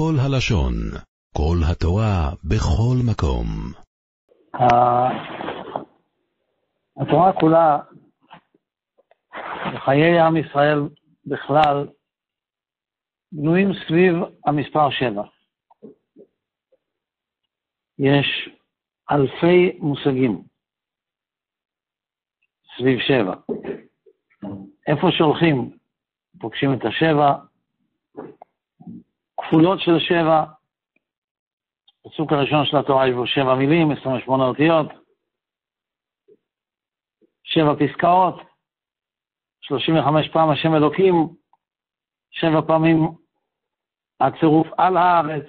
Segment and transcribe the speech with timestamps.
[0.00, 0.74] כל הלשון,
[1.36, 3.46] כל התורה, בכל מקום.
[6.96, 7.78] התורה כולה,
[9.74, 10.78] וחיי עם ישראל
[11.26, 11.88] בכלל,
[13.32, 14.14] בנויים סביב
[14.46, 15.22] המספר שבע.
[17.98, 18.48] יש
[19.10, 20.42] אלפי מושגים
[22.76, 23.34] סביב שבע.
[24.86, 25.78] איפה שהולכים,
[26.40, 27.49] פוגשים את השבע,
[29.40, 30.44] כפולות של שבע,
[32.06, 34.86] בפסוק הראשון של התורה יש בו שבע מילים, 28 אותיות,
[37.42, 38.34] שבע פסקאות,
[39.60, 41.14] 35 פעם השם אלוקים,
[42.30, 42.96] שבע פעמים
[44.20, 45.46] הצירוף על הארץ,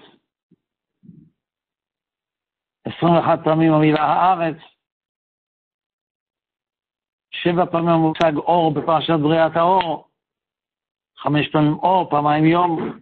[2.85, 4.57] 21 פעמים המילה הארץ,
[7.31, 10.07] שבע פעמים המושג אור בפרשת בריאת האור,
[11.17, 12.99] חמש פעמים אור, פעמיים יום.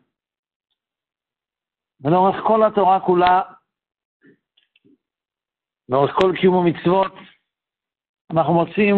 [2.01, 3.41] ולאורך כל התורה כולה,
[5.89, 7.13] לאורך כל קיום המצוות,
[8.31, 8.95] אנחנו מוצאים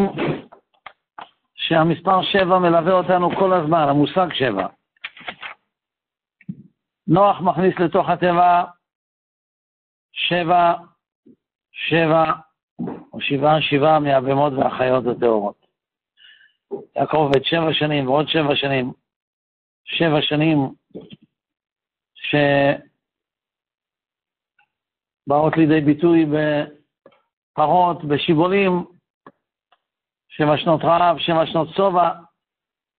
[1.55, 4.67] שהמספר שבע מלווה אותנו כל הזמן, המושג שבע.
[7.07, 8.63] נוח מכניס לתוך התיבה
[10.11, 10.73] שבע,
[11.71, 12.23] שבע,
[13.13, 15.65] או שבעה, שבעה מהבהמות והחיות הטהורות.
[16.95, 18.93] יעקב עובד שבע שנים ועוד שבע שנים,
[19.83, 20.57] שבע שנים
[25.31, 28.71] שבאות לידי ביטוי בפרות, בשיבולים,
[30.29, 32.09] שבע שנות רעב, שבע שנות שובע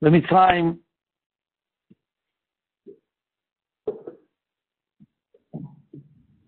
[0.02, 0.76] במצרים.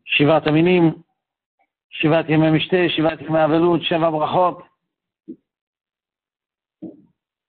[0.04, 0.82] שבעת המינים,
[1.90, 4.58] שבעת ימי משתה, שבעת ימי אבלות, שבע ברכות.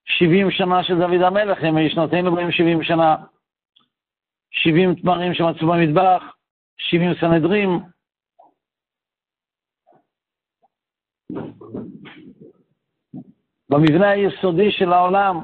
[0.06, 3.16] שבעים שנה של דוד המלך, ימי שנותינו בהם שבעים שנה.
[4.52, 6.24] שבעים תמרים שמצאו במטבח,
[6.78, 7.95] שבעים סנהדרים.
[13.70, 15.40] במבנה היסודי של העולם,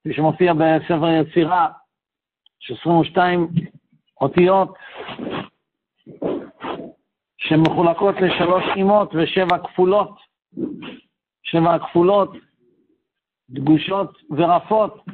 [0.00, 1.68] כפי שמופיע בספר יצירה,
[2.62, 3.48] יש 22
[4.20, 4.74] אותיות
[7.38, 10.26] שמחולקות לשלוש אימות ושבע כפולות.
[11.42, 12.32] שבע כפולות,
[13.50, 15.04] דגושות ורפות,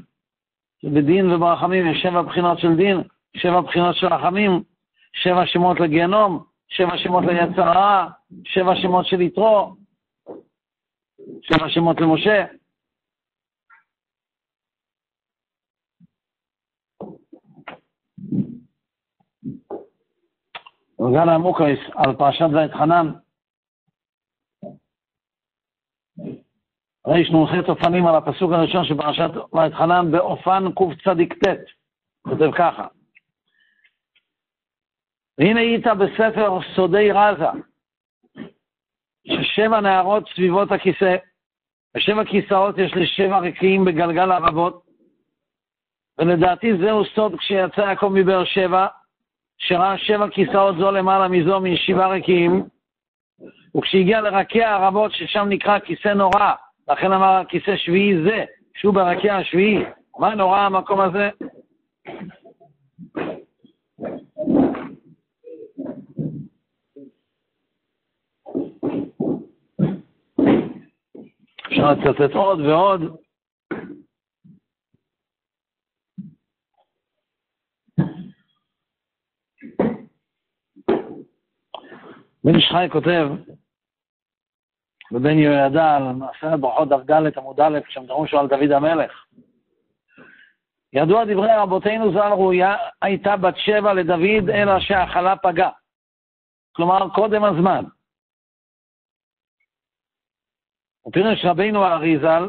[0.83, 3.03] שבדין וברחמים יש שבע בחינות של דין,
[3.37, 4.63] שבע בחינות של רחמים,
[5.13, 8.09] שבע שמות לגיהנום, שבע שמות ליצר הרע,
[8.45, 9.77] שבע שמות של יתרו,
[11.43, 12.45] שבע שמות למשה.
[21.01, 23.07] וגל המוקריס על פרשת ואתחנן,
[27.07, 31.49] רנ"ח אופנים על הפסוק הראשון של פרשת ואתחנן באופן קצ"ט,
[32.23, 32.87] כותב ככה:
[35.39, 37.47] והנה היית בספר סודי רזה,
[39.27, 41.17] ששבע נערות סביבות הכיסא,
[41.97, 44.83] ושבע כיסאות יש לשבע רקיעים בגלגל הרבות,
[46.19, 48.87] ולדעתי זהו סוד כשיצא יעקב מבאר שבע,
[49.59, 52.65] שראה שבע כיסאות זו למעלה מזו משבעה רקיעים,
[53.77, 56.53] וכשהגיע לרקיע הרבות, ששם נקרא כיסא נורא,
[56.89, 58.45] לכן אמר כיסא שביעי זה,
[58.75, 59.85] שהוא ברקיע השביעי.
[60.19, 61.31] מה נורא המקום הזה?
[71.83, 73.01] אפשר לצטט עוד ועוד.
[82.45, 83.29] בן איש חי כותב,
[85.13, 89.27] בבן יהוידע, על מעשה ברכות דף ד' עמוד א', כשמדברים שם על דוד המלך.
[90.93, 95.71] ידוע דברי רבותינו ז"ל, ראויה הייתה בת שבע לדוד, אלא שהחלה פגה.
[96.73, 97.85] כלומר, קודם הזמן.
[101.07, 102.49] ופירש רבינו הארי ז"ל,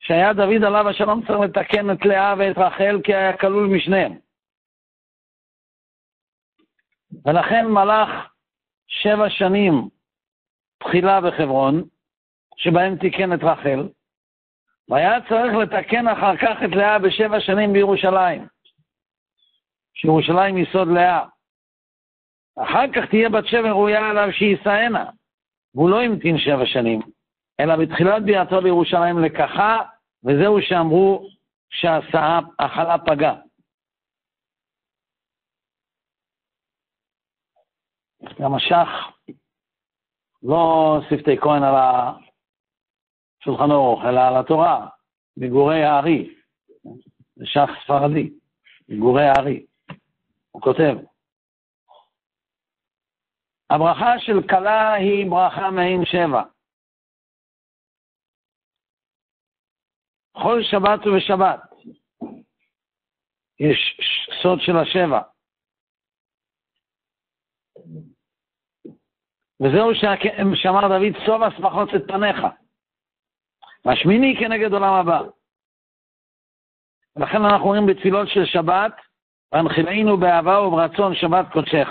[0.00, 4.18] שהיה דוד עליו השלום צריך לתקן את לאה ואת רחל, כי היה כלול משניהם.
[7.24, 8.08] ולכן מלך
[8.86, 9.88] שבע שנים
[10.78, 11.84] תחילה בחברון,
[12.56, 13.88] שבהם תיקן את רחל,
[14.88, 18.46] והיה צריך לתקן אחר כך את לאה בשבע שנים בירושלים,
[19.94, 21.26] שירושלים יסוד לאה.
[22.58, 25.10] אחר כך תהיה בת שבע ראויה עליו שיישאנה,
[25.74, 27.00] והוא לא המתין שבע שנים,
[27.60, 29.78] אלא בתחילת ביאתו לירושלים לקחה,
[30.24, 31.28] וזהו שאמרו
[31.70, 33.34] שההחלה פגה.
[38.40, 38.88] גם השח,
[40.42, 41.74] לא שפתי כהן על
[43.40, 44.88] השולחן אורך, אלא על התורה,
[45.36, 46.34] מגורי הארי,
[47.36, 48.30] זה שח ספרדי,
[48.88, 49.66] מגורי הארי.
[50.50, 50.96] הוא כותב,
[53.70, 56.42] הברכה של כלה היא ברכה מעין שבע.
[60.32, 61.60] כל שבת ובשבת
[63.60, 64.00] יש
[64.42, 65.20] סוד של השבע.
[69.62, 69.90] וזהו
[70.54, 72.36] שאמר דוד, סוב השמחות את פניך.
[73.84, 75.20] והשמיני כנגד עולם הבא.
[77.16, 78.92] ולכן אנחנו אומרים בתפילות של שבת,
[79.52, 81.88] והנחילנו באהבה וברצון שבת קודשך,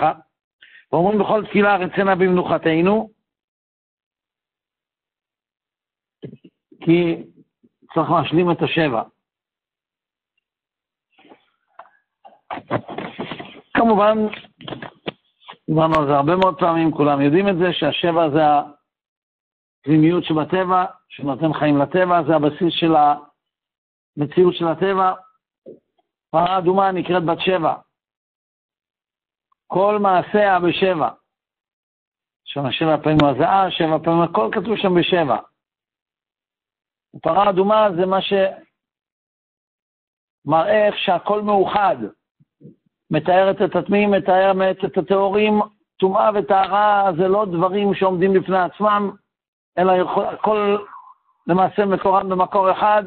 [0.92, 3.10] ואומרים בכל תפילה רצנה במנוחתנו,
[6.84, 7.22] כי
[7.94, 9.02] צריך להשלים את השבע.
[13.74, 14.18] כמובן,
[15.68, 18.40] דיברנו על זה הרבה מאוד פעמים, כולם יודעים את זה, שהשבע זה
[19.80, 22.94] הפנימיות שבטבע, שנותן חיים לטבע, זה הבסיס של
[24.16, 25.14] המציאות של הטבע.
[26.30, 27.74] פרה אדומה נקראת בת שבע.
[29.66, 31.10] כל מעשיה בשבע.
[32.44, 35.36] שם שבע פעמים הזעה, שבע פעמים הכל כתוב שם בשבע.
[37.22, 38.18] פרה אדומה זה מה
[40.46, 41.96] שמראה איך שהכל מאוחד.
[43.10, 45.60] מתארת את הטמאים, מתארת את הטהורים,
[45.96, 49.10] טומאה וטהרה זה לא דברים שעומדים בפני עצמם,
[49.78, 50.76] אלא יכול, הכל
[51.46, 53.02] למעשה מקורם במקור אחד.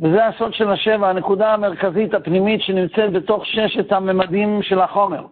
[0.00, 5.26] וזה הסוד של השבע, הנקודה המרכזית הפנימית שנמצאת בתוך ששת הממדים של החומר.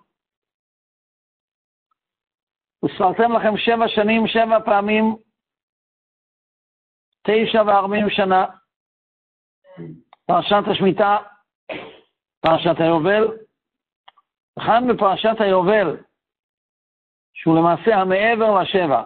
[2.84, 5.17] וספרתם לכם שבע שנים, שבע פעמים,
[7.23, 8.46] תשע וארבעים שנה,
[10.26, 11.17] פרשת השמיטה,
[12.40, 13.25] פרשת היובל,
[14.58, 15.96] וכאן בפרשת היובל,
[17.34, 19.02] שהוא למעשה המעבר לשבע,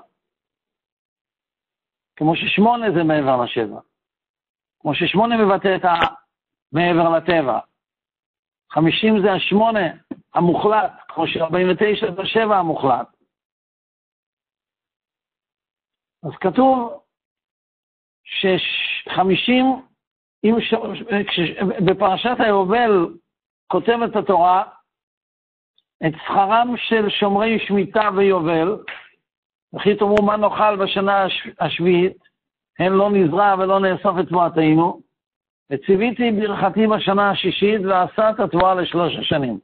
[2.17, 3.81] כמו ששמונה זה מעבר לשבע,
[4.81, 7.59] כמו ששמונה מבטא את המעבר לטבע,
[8.73, 9.81] חמישים זה השמונה
[10.35, 13.16] המוחלט, כמו שארבעים ותשע זה השבע המוחלט.
[16.27, 17.03] אז כתוב
[18.25, 19.65] שחמישים
[20.61, 20.75] ש...
[21.87, 23.15] בפרשת היובל
[23.67, 24.65] כותבת התורה
[26.07, 28.77] את שכרם של שומרי שמיטה ויובל,
[29.75, 31.49] וכי תאמרו מה נאכל בשנה הש...
[31.61, 32.17] השביעית,
[32.79, 35.01] הן לא נזרע ולא נאסוף את תבואתנו,
[35.71, 39.59] וציוויתי ברכתי בשנה השישית ועשה את התבואה לשלוש השנים.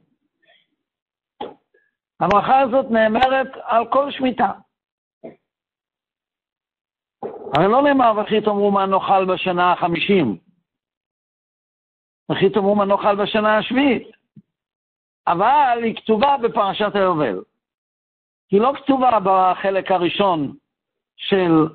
[2.19, 4.51] הברכה הזאת נאמרת על כל שמיטה.
[7.53, 10.37] הרי לא נאמר וכי תאמרו מה נאכל בשנה החמישים,
[12.31, 14.07] וכי תאמרו מה נאכל בשנה השביעית.
[15.27, 17.41] אבל היא כתובה בפרשת היובל.
[18.51, 20.53] היא לא כתובה בחלק הראשון
[21.15, 21.67] של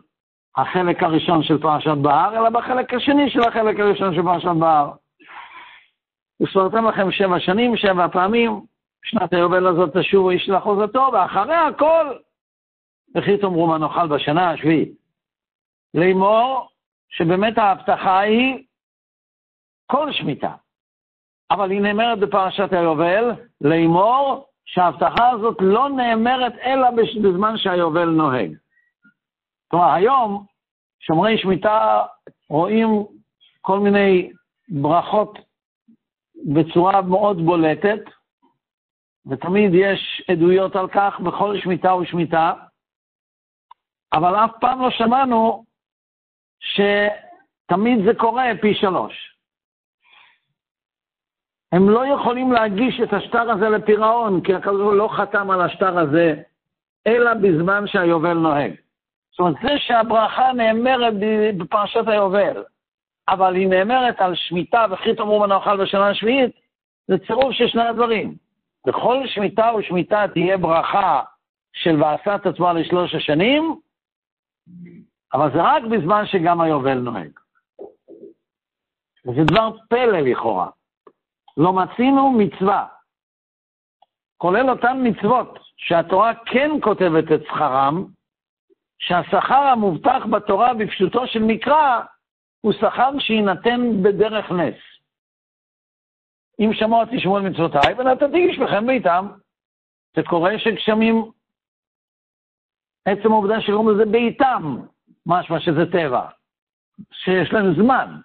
[0.57, 4.93] החלק הראשון של פרשת בהר, אלא בחלק השני של החלק הראשון של פרשת בהר.
[6.43, 8.61] וספרתם לכם שבע שנים, שבע פעמים,
[9.05, 12.07] שנת היובל הזאת תשובו איש לאחוזתו, ואחרי הכל,
[13.17, 15.08] וכי תאמרו מה נאכל בשנה השביעית.
[15.95, 16.69] לאמור
[17.09, 18.65] שבאמת ההבטחה היא
[19.87, 20.55] כל שמיטה.
[21.51, 26.91] אבל היא נאמרת בפרשת היובל, לאמור שההבטחה הזאת לא נאמרת אלא
[27.23, 28.51] בזמן שהיובל נוהג.
[29.69, 30.47] כלומר, היום
[31.01, 32.05] שומרי שמיטה
[32.49, 32.89] רואים
[33.61, 34.31] כל מיני
[34.69, 35.39] ברכות
[36.55, 38.01] בצורה מאוד בולטת,
[39.27, 42.53] ותמיד יש עדויות על כך בכל שמיטה ושמיטה,
[44.13, 45.65] אבל אף פעם לא שמענו
[46.61, 49.39] שתמיד זה קורה פי שלוש.
[51.73, 56.35] הם לא יכולים להגיש את השטר הזה לפירעון, כי הקדוש לא חתם על השטר הזה,
[57.07, 58.73] אלא בזמן שהיובל נוהג.
[59.31, 61.15] זאת אומרת, זה שהברכה נאמרת
[61.59, 62.65] בפרשת היובל,
[63.29, 66.51] אבל היא נאמרת על שמיטה וכי תאמרו מנה אוכל בשנה השביעית,
[67.09, 68.35] זה צירוף של שני הדברים.
[68.87, 71.23] בכל שמיטה ושמיטה תהיה ברכה
[71.73, 73.81] של ועשת עצמה לשלוש השנים,
[75.33, 77.39] אבל זה רק בזמן שגם היובל נוהג.
[79.27, 80.71] וזה דבר פלא לכאורה.
[81.57, 82.87] לא מצינו מצווה,
[84.37, 88.05] כולל אותן מצוות שהתורה כן כותבת את שכרם,
[88.99, 92.01] שהשכר המובטח בתורה בפשוטו של מקרא
[92.61, 94.75] הוא שכר שיינתן בדרך נס.
[96.61, 99.29] אם שמוע תשמעו על מצוותיי ונתתי גשמכם ביתם.
[100.17, 101.31] זה קורה שגשמים,
[103.05, 104.77] עצם העובדה שקוראים לזה ביתם,
[105.29, 106.29] משמע שזה טבע,
[107.13, 108.21] שיש להם זמן.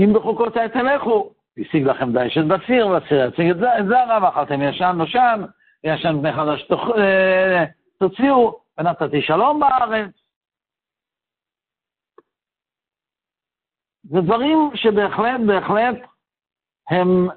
[0.00, 5.44] אם בחוקותיי תלכו, השיג לכם די של בציר, בציר יציג את זרע, ואכלתם ישן נושן,
[5.84, 6.68] ישן בני חדש
[6.98, 7.64] אה,
[7.98, 10.14] תוציאו, ונתתי שלום בארץ.
[14.02, 16.08] זה דברים שבהחלט, בהחלט,
[16.90, 17.28] הם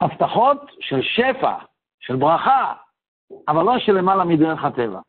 [0.00, 1.58] הבטחות של שפע,
[2.00, 2.74] של ברכה,
[3.48, 5.00] אבל לא של למעלה מדרך הטבע.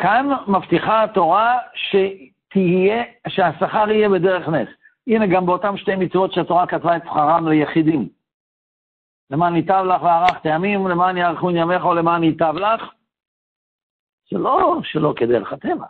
[0.00, 4.68] וכאן מבטיחה התורה שתהיה, שהשכר יהיה בדרך נס.
[5.06, 8.08] הנה, גם באותם שתי מצוות שהתורה כתבה את שכרם ליחידים.
[9.30, 12.82] למען ייטב לך וארכת ימים, למען יארכון ימיך או למען ייטב לך,
[14.30, 15.86] זה לא שלא כדרך הטבע.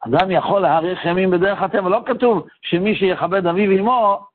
[0.00, 4.26] אדם יכול להאריך ימים בדרך הטבע, לא כתוב שמי שיכבד אביו אמו,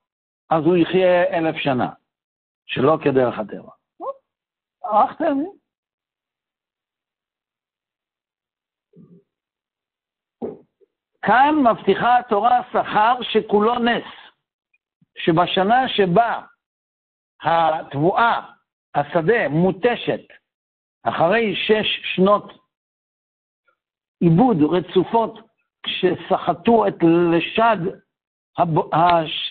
[0.51, 1.89] אז הוא יחיה אלף שנה,
[2.65, 3.71] שלא כדרך הטבע.
[4.85, 5.51] ארכת ימים.
[11.21, 14.03] כאן מבטיחה התורה שכר שכולו נס,
[15.17, 16.45] שבשנה שבה
[17.43, 18.51] התבואה,
[18.95, 20.21] השדה, מותשת,
[21.03, 22.51] אחרי שש שנות
[24.19, 25.39] עיבוד רצופות,
[25.83, 26.95] כשסחטו את
[27.31, 27.77] לשד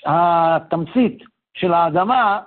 [0.06, 1.22] התמצית
[1.54, 2.40] של האדמה,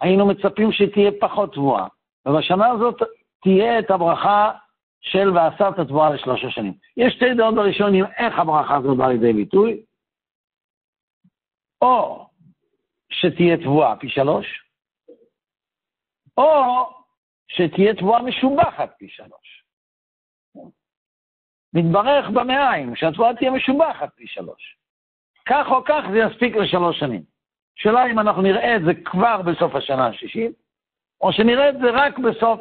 [0.00, 1.86] היינו מצפים שתהיה פחות תבואה.
[2.26, 2.96] ובשנה הזאת
[3.42, 4.52] תהיה את הברכה
[5.00, 6.72] של ועשרת התבואה לשלושה שנים.
[6.96, 9.82] יש שתי דעות בראשונים איך הברכה הזאת באה לידי ביטוי,
[11.82, 12.26] או
[13.10, 14.46] שתהיה תבואה פי שלוש,
[16.36, 16.44] או
[17.48, 19.64] שתהיה תבואה משובחת פי שלוש.
[21.74, 24.79] מתברך במעיים, שהתבואה תהיה משובחת פי שלוש.
[25.50, 27.22] כך או כך זה יספיק לשלוש שנים.
[27.76, 30.52] שאלה אם אנחנו נראה את זה כבר בסוף השנה השישית,
[31.20, 32.60] או שנראה את זה רק בסוף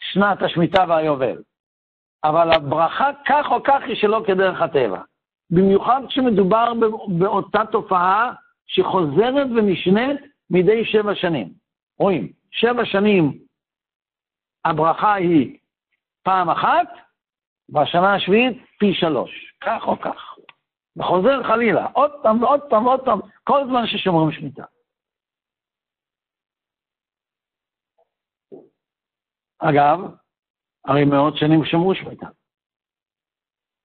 [0.00, 1.42] שנת השמיטה והיובל.
[2.24, 5.00] אבל הברכה כך או כך היא שלא כדרך הטבע.
[5.50, 6.72] במיוחד כשמדובר
[7.18, 8.32] באותה תופעה
[8.66, 11.48] שחוזרת ונשנית מדי שבע שנים.
[11.98, 13.38] רואים, שבע שנים
[14.64, 15.58] הברכה היא
[16.22, 16.88] פעם אחת,
[17.68, 20.31] בשנה השביעית פי שלוש, כך או כך.
[20.96, 24.64] וחוזר חלילה, עוד פעם ועוד פעם ועוד פעם, כל זמן ששומרים שמיטה.
[29.58, 29.98] אגב,
[30.84, 32.26] הרי מאות שנים שמרו שמיטה.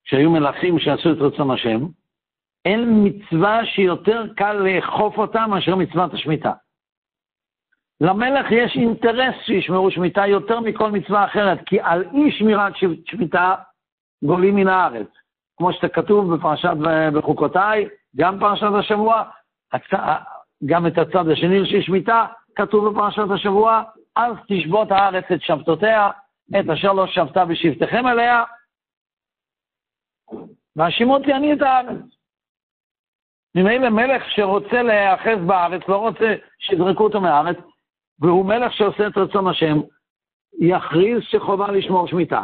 [0.04, 1.80] כשהיו מלכים שעשו את רצון השם,
[2.64, 6.52] אין מצווה שיותר קל לאכוף אותה מאשר מצוות השמיטה.
[8.00, 12.72] למלך יש אינטרס שישמרו שמיטה יותר מכל מצווה אחרת, כי על אי שמירת
[13.04, 13.54] שמיטה
[14.24, 15.08] גולים מן הארץ.
[15.58, 16.70] כמו שכתוב בפרשת
[17.14, 19.22] בחוקותיי, גם פרשת השבוע,
[20.66, 23.82] גם את הצד השני של שמיטה, כתוב בפרשת השבוע,
[24.16, 26.10] אז תשבות הארץ את שבתותיה,
[26.60, 28.44] את אשר לא שבתה בשבתכם עליה,
[30.76, 32.02] והשימותי אני את הארץ.
[33.54, 37.56] ממילא מלך שרוצה להיאחז בארץ, לא רוצה שיזרקו אותו מהארץ,
[38.20, 39.80] והוא מלך שעושה את רצון השם,
[40.60, 42.42] יכריז שחובה לשמור שמיטה.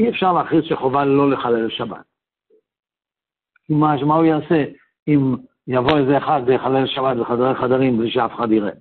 [0.00, 2.04] אי אפשר להכריז שחובה לא לחלל שבת.
[3.68, 4.64] מה, מה הוא יעשה
[5.08, 8.72] אם יבוא איזה אחד ויחלל שבת בחדרי חדרים בלי שאף אחד יראה?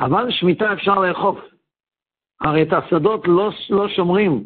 [0.00, 1.38] אבל שמיטה אפשר לאכוף.
[2.40, 4.44] הרי את השדות לא, לא שומרים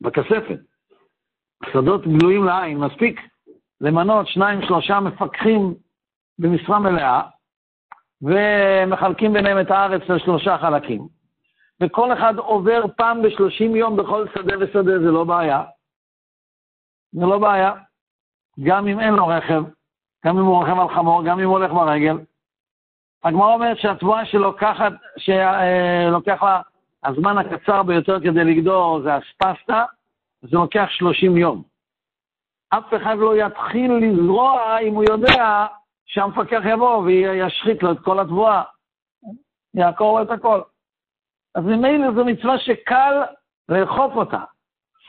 [0.00, 0.58] בכספת.
[1.62, 3.20] השדות גלויים לעין, מספיק
[3.80, 5.74] למנות שניים, שלושה מפקחים
[6.38, 7.22] במשרה מלאה,
[8.22, 11.08] ומחלקים ביניהם את הארץ לשלושה חלקים.
[11.80, 15.62] וכל אחד עובר פעם בשלושים יום בכל שדה ושדה, זה לא בעיה.
[17.12, 17.72] זה לא בעיה.
[18.64, 19.62] גם אם אין לו רכב,
[20.26, 22.16] גם אם הוא רוכב על חמור, גם אם הוא הולך ברגל.
[23.24, 26.60] הגמרא אומרת שהתבואה שלוקחת, שלוקח לה
[27.04, 29.84] הזמן הקצר ביותר כדי לגדור זה אספסטה,
[30.42, 31.62] זה לוקח 30 יום.
[32.70, 35.66] אף אחד לא יתחיל לזרוע אם הוא יודע
[36.06, 38.62] שהמפקח יבוא וישחית לו את כל התבואה,
[39.74, 40.60] יעקור לו את הכל.
[41.54, 43.22] אז ממילא זו מצווה שקל
[43.68, 44.40] לאכוף אותה.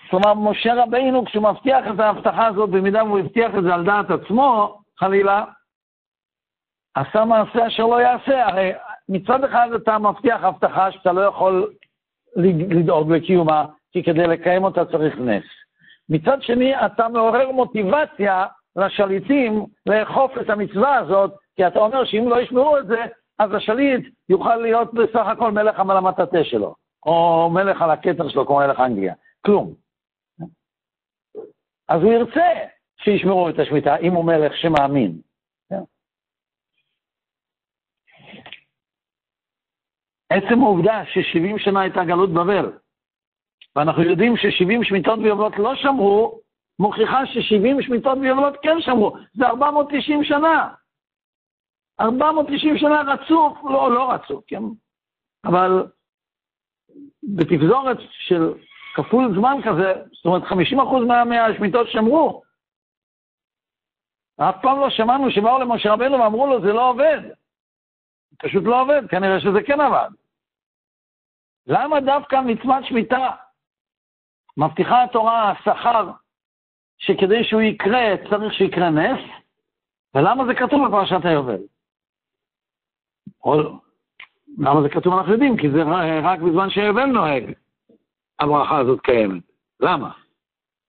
[0.10, 4.10] כלומר, משה רבינו, כשהוא מבטיח את ההבטחה הזאת, במידה והוא הבטיח את זה על דעת
[4.10, 5.44] עצמו, חלילה,
[6.96, 8.48] עשה מעשה אשר לא יעשה.
[8.48, 8.72] הרי
[9.10, 11.74] מצד אחד אתה מבטיח הבטחה שאתה לא יכול
[12.70, 15.44] לדאוג לקיומה, כי כדי לקיים אותה צריך נס.
[16.10, 22.42] מצד שני, אתה מעורר מוטיבציה לשליטים לאכוף את המצווה הזאת, כי אתה אומר שאם לא
[22.42, 23.06] ישמעו את זה,
[23.40, 26.76] אז השליט יוכל להיות בסך הכל מלך על המטאטה שלו,
[27.06, 29.14] או מלך על הכתר שלו, כמו מלך אנגליה.
[29.46, 29.74] כלום.
[31.90, 32.48] אז הוא ירצה
[32.98, 35.22] שישמרו את השמיטה, אם הוא מלך שמאמין.
[40.30, 42.72] עצם העובדה ש-70 שנה הייתה גלות בבל,
[43.76, 46.40] ואנחנו יודעים ש-70 שמיטות ויובלות לא שמרו,
[46.80, 49.18] מוכיחה ש-70 שמיטות ויובלות כן שמרו.
[49.34, 50.74] זה 490 שנה.
[52.00, 54.64] 490 שנה רצוף, לא, לא רצוף, כן?
[55.46, 55.88] אבל
[57.24, 58.54] בתפזורת של
[58.96, 60.56] כפול זמן כזה, זאת אומרת 50%
[61.08, 62.42] מה, מהשמיטות שמרו.
[64.38, 67.20] אף פעם לא שמענו שבאו למשה רבנו ואמרו לו, זה לא עובד.
[68.40, 70.10] פשוט לא עובד, כנראה שזה כן עבד.
[71.68, 73.32] למה דווקא מצוות שמיטה
[74.58, 76.12] מבטיחה התורה שכר
[76.98, 79.20] שכדי שהוא יקרה צריך שיקרה נס?
[80.16, 81.75] ולמה זה כתוב בפרשת היובל?
[84.58, 85.58] למה זה כתוב אנחנו יודעים?
[85.58, 85.84] כי זה
[86.24, 87.54] רק בזמן שהיובל נוהג,
[88.40, 89.44] הברכה הזאת קיימת.
[89.80, 90.12] למה?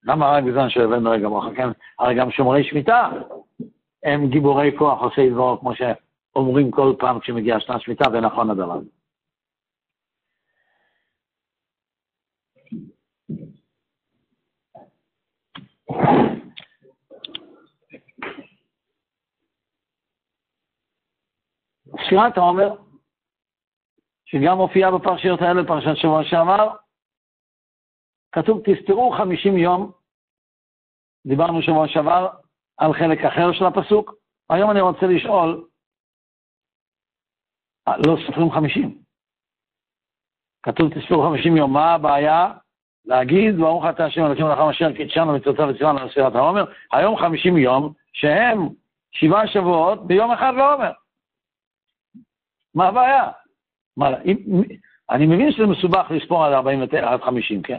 [0.04, 1.76] למה רק בזמן שהיובל נוהג הברכה קיימת?
[1.98, 3.10] הרי גם שומרי שמיטה
[4.04, 8.80] הם גיבורי כוח עושי דברו, כמו שאומרים כל פעם כשמגיעה שנת שמיטה, ונכון הדבר.
[22.09, 22.75] שירת העומר,
[24.26, 26.75] שגם מופיעה בפרשיות האלה, פרשת שבוע שעבר,
[28.33, 29.93] כתוב, תסתרו חמישים יום,
[31.26, 32.29] דיברנו שבוע שעבר
[32.76, 34.15] על חלק אחר של הפסוק,
[34.50, 35.69] היום אני רוצה לשאול,
[38.07, 38.99] לא סופרים חמישים.
[40.62, 42.53] כתוב תספרו חמישים יום, מה הבעיה?
[43.05, 47.57] להגיד, ברוך אתה השם אלוקים לכם אשר קידשנו מצוותיו וציוונו על ספירת העומר, היום חמישים
[47.57, 48.69] יום, שהם
[49.11, 50.91] שבעה שבועות ביום אחד לעומר.
[52.76, 53.28] מה הבעיה?
[53.97, 54.37] מה, אם,
[55.11, 57.78] אני מבין שזה מסובך לספור עד 49, עד 50, כן?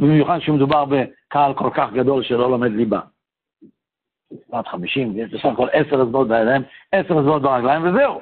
[0.00, 3.00] במיוחד כשמדובר בקהל כל כך גדול שלא לומד ליבה.
[4.52, 8.20] עד 50, יש בסך הכל 10 אצבעות בידיים, 10 אצבעות ברגליים, וזהו.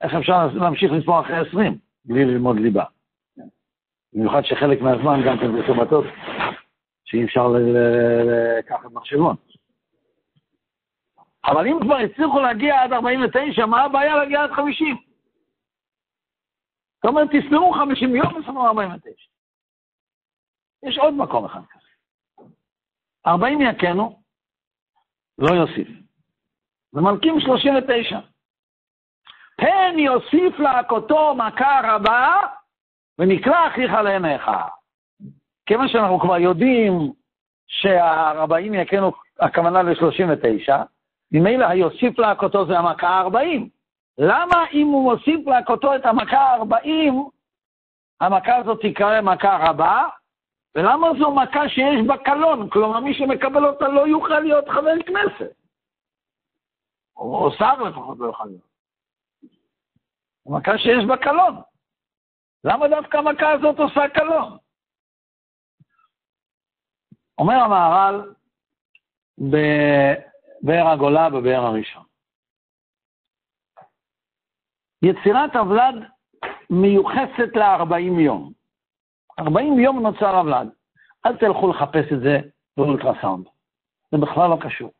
[0.00, 2.84] איך אפשר להמשיך לספור אחרי 20 בלי ללמוד ליבה?
[4.12, 6.04] במיוחד שחלק מהזמן גם כן זה שבתות,
[7.04, 7.48] שאי אפשר
[8.58, 9.36] לקחת מחשבון.
[11.46, 14.96] אבל אם כבר הצליחו להגיע עד 49, מה הבעיה להגיע עד 50?
[16.96, 19.10] זאת אומרת, תספרו 50 יום וספרו 49.
[20.82, 21.86] יש עוד מקום אחד כזה.
[23.26, 24.22] 40 יכנו,
[25.38, 25.88] לא יוסיף.
[26.92, 28.18] ומלכים 39.
[29.56, 32.40] פן יוסיף להכותו מכה רבה,
[33.18, 34.50] ונקרא אחיך לעיניך.
[35.66, 36.92] כיוון שאנחנו כבר יודעים
[37.66, 40.86] שהרבעים יכנו, הכוונה ל-39,
[41.32, 43.68] ממילא היוסיף להכותו זה המכה ה-40.
[44.18, 47.12] למה אם הוא מוסיף להכותו את המכה ה-40,
[48.20, 50.08] המכה הזאת תיקרא מכה רבה,
[50.74, 52.70] ולמה זו מכה שיש בה קלון?
[52.70, 55.52] כלומר, מי שמקבל אותה לא יוכל להיות חבר כנסת.
[57.16, 58.66] או שר לפחות לא יוכל להיות.
[60.46, 61.62] מכה שיש בה קלון.
[62.64, 64.56] למה דווקא המכה הזאת עושה קלון?
[67.38, 68.32] אומר המהר"ל,
[70.66, 72.04] באר הגולה בבאר הראשון.
[75.02, 75.94] יצירת הוולד
[76.70, 78.52] מיוחסת ל-40 יום.
[79.38, 80.68] 40 יום נוצר הוולד.
[81.26, 82.40] אל תלכו לחפש את זה
[82.76, 83.46] באולטרסאונד.
[84.10, 84.92] זה בכלל לא קשור.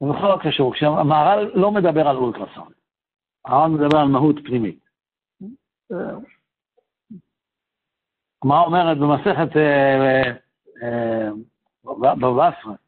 [0.00, 0.74] זה בכלל לא קשור.
[0.74, 2.74] כשהמהר"ל לא מדבר על אולטרסאונד.
[3.44, 4.80] המהר"ל מדבר על מהות פנימית.
[8.44, 10.22] מה אומרת במסכת אה,
[10.82, 11.28] אה,
[11.84, 12.79] בבבא בתרא?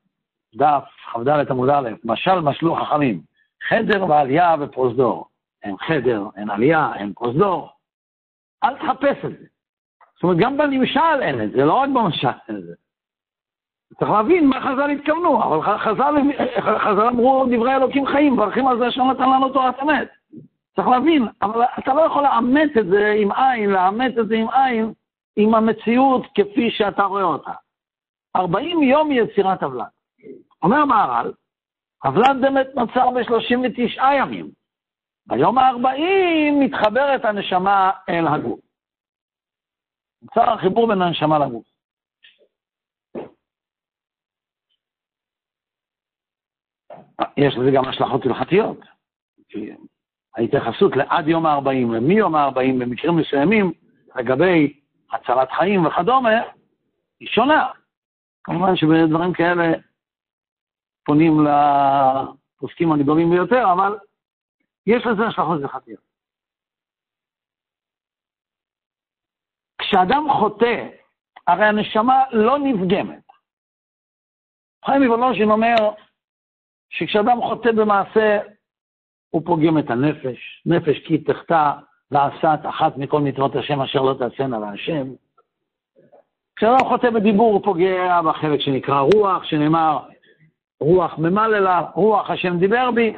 [0.54, 3.20] דף כ"ד עמוד א', משל משלו חכמים,
[3.68, 5.26] חדר ועלייה ופרוזדור.
[5.62, 7.70] אין חדר, אין עלייה, אין פרוזדור.
[8.64, 9.46] אל תחפש את זה.
[10.14, 12.74] זאת אומרת, גם בנמשל אין את זה, לא רק במשל אין את זה.
[13.98, 16.14] צריך להבין מה חז"ל התכוונו, אבל חז"ל,
[16.60, 20.08] חז"ל אמרו דברי אלוקים חיים, מברכים על זה אשר נתן לנו תורת אמת.
[20.76, 24.48] צריך להבין, אבל אתה לא יכול לאמץ את זה עם עין, לאמץ את זה עם
[24.48, 24.92] עין,
[25.36, 27.52] עם המציאות כפי שאתה רואה אותה.
[28.36, 29.84] 40 יום יצירת עוולה.
[30.62, 31.32] אומר מהר"ל,
[32.04, 34.50] הוולד באמת נוצר ב-39 ימים.
[35.26, 38.60] ביום ה-40 מתחברת הנשמה אל הגוף.
[40.22, 41.64] נוצר החיבור בין הנשמה לגוף.
[47.36, 48.78] יש לזה גם השלכות הלכתיות.
[50.36, 53.72] ההתייחסות לעד יום ה-40 ומיום ה-40 במקרים מסוימים,
[54.16, 54.80] לגבי
[55.12, 56.30] הצלת חיים וכדומה,
[57.20, 57.70] היא שונה.
[58.44, 59.72] כמובן שבדברים כאלה
[61.04, 63.98] פונים לפוסקים הגדולים ביותר, אבל
[64.86, 66.00] יש לזה השלכות הלכתיות.
[69.78, 70.88] כשאדם חוטא,
[71.46, 73.22] הרי הנשמה לא נפגמת.
[74.84, 75.74] חיים מוולוז'ין אומר
[76.90, 78.38] שכשאדם חוטא במעשה,
[79.30, 81.72] הוא פוגם את הנפש, נפש כי תחטא
[82.10, 85.08] לעשת אחת מכל מצוות השם אשר לא תעשינה להשם.
[86.56, 90.08] כשאדם חוטא בדיבור, הוא פוגע בחלק שנקרא רוח, שנאמר,
[90.82, 93.14] רוח ממללה, רוח השם דיבר בי.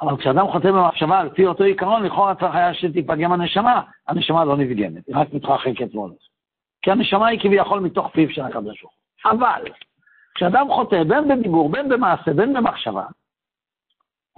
[0.00, 3.82] אבל כשאדם חותם במחשבה על פי אותו עיקרון, לכאורה צריך היה שתיפגם הנשמה.
[4.08, 6.18] הנשמה לא נפגמת, היא רק מתרחקת והולכת.
[6.82, 8.94] כי הנשמה היא כביכול מתוך פיו של הקדוש ברוך
[9.24, 9.32] הוא.
[9.32, 9.62] אבל,
[10.34, 13.04] כשאדם חוטא, בין בדיבור, בין במעשה, בין במחשבה,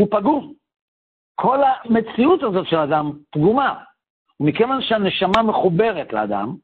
[0.00, 0.52] הוא פגום.
[1.34, 3.74] כל המציאות הזאת של אדם פגומה.
[4.40, 6.54] ומכיוון שהנשמה מחוברת לאדם,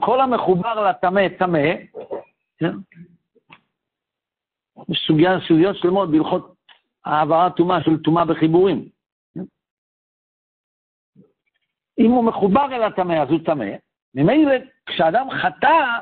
[0.00, 1.68] כל המחובר לטמא, טמא,
[2.58, 2.74] כן?
[5.06, 6.54] סוגיה, סוגיות שלמות בהלכות
[7.04, 8.88] העברת טומאה של טומאה בחיבורים.
[11.98, 13.66] אם הוא מחובר אל הטמא, אז הוא טמא.
[14.14, 14.54] ממילא,
[14.86, 15.98] כשאדם חטא,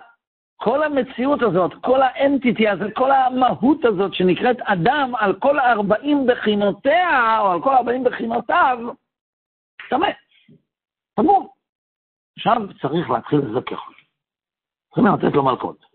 [0.57, 7.41] כל המציאות הזאת, כל האנטיטי הזה, כל המהות הזאת שנקראת אדם על כל ארבעים בחינותיה,
[7.41, 8.79] או על כל ארבעים בחינותיו,
[9.91, 10.09] טמא.
[11.15, 11.49] פגום.
[12.39, 13.81] עכשיו צריך להתחיל לזכך.
[14.87, 15.87] צריכים לתת לו מלכות.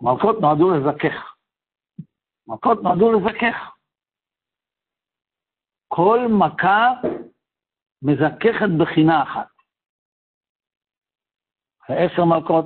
[0.00, 1.33] מלכות נועדו לזכך.
[2.48, 3.74] מלכות נועדו לזכך.
[5.88, 6.92] כל מכה
[8.02, 9.48] מזככת בחינה אחת.
[11.88, 12.64] עשר מלכות,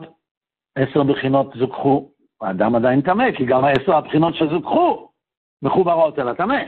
[0.74, 5.12] עשר בחינות זוכחו, האדם עדיין טמא, כי גם העשר הבחינות שזוכחו
[5.62, 6.62] מחוברות אל הטמא.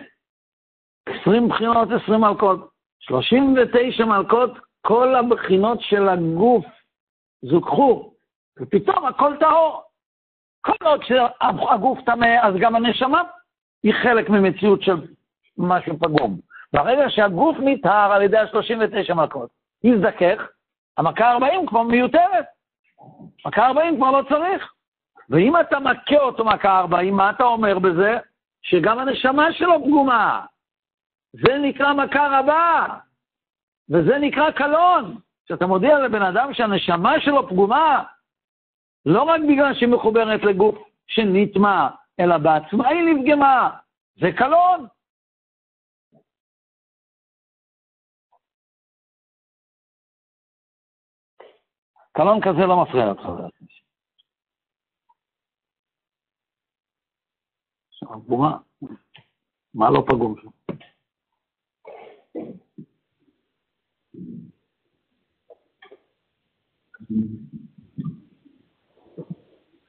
[1.07, 2.71] עשרים בחינות, עשרים מלכות.
[3.01, 4.51] שלושים ותשע מלכות,
[4.87, 6.65] כל הבחינות של הגוף
[7.43, 8.15] זוכחו,
[8.59, 9.90] ופתאום הכל טהור.
[10.61, 13.23] כל עוד שהגוף טמא, אז גם הנשמה
[13.83, 14.97] היא חלק ממציאות של
[15.59, 16.39] משהו פגום.
[16.73, 19.51] ברגע שהגוף נטהר על ידי ה-39 מכות,
[19.85, 20.49] יזדכך,
[20.99, 22.45] המכה 40 כבר מיותרת.
[23.47, 24.73] מכה 40 כבר לא צריך.
[25.31, 28.19] ואם אתה מכה אותו מכה 40, מה אתה אומר בזה?
[28.63, 30.45] שגם הנשמה שלו פגומה.
[31.33, 32.87] זה נקרא מכה רבה,
[33.91, 35.17] וזה נקרא קלון.
[35.45, 38.03] כשאתה מודיע לבן אדם שהנשמה שלו פגומה,
[39.07, 41.89] לא רק בגלל שהיא מחוברת לגוף שנטמע,
[42.21, 43.79] אלא בעצמה היא נפגמה.
[44.17, 44.87] זה קלון.
[52.13, 53.81] קלון כזה לא מפריע לך, חבר הכנסת.
[59.75, 60.51] מה לא פגום שם?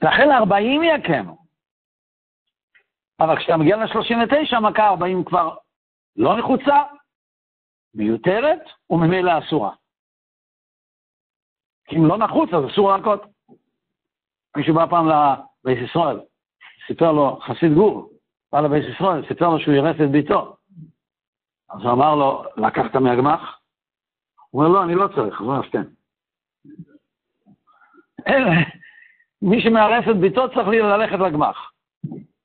[0.01, 1.37] לכן 40 יקנו.
[3.19, 5.55] אבל כשאתה מגיע ל-39, מכה 40 כבר
[6.15, 6.83] לא נחוצה,
[7.93, 8.59] מיותרת
[8.89, 9.71] וממילא אסורה.
[11.85, 13.21] כי אם לא נחוץ, אז אסור להכות.
[14.57, 16.19] מישהו בא פעם לבית ישראל,
[16.87, 18.09] סיפר לו, חסיד גור,
[18.51, 20.55] בא לבית ישראל, סיפר לו שהוא ירס את ביתו.
[21.69, 23.59] אז הוא אמר לו, לקחת מהגמח?
[24.49, 25.83] הוא אומר, לא, אני לא צריך, אז הוא אומר, סתם.
[29.41, 31.71] מי שמארס את ביתו צריך ללכת לגמח.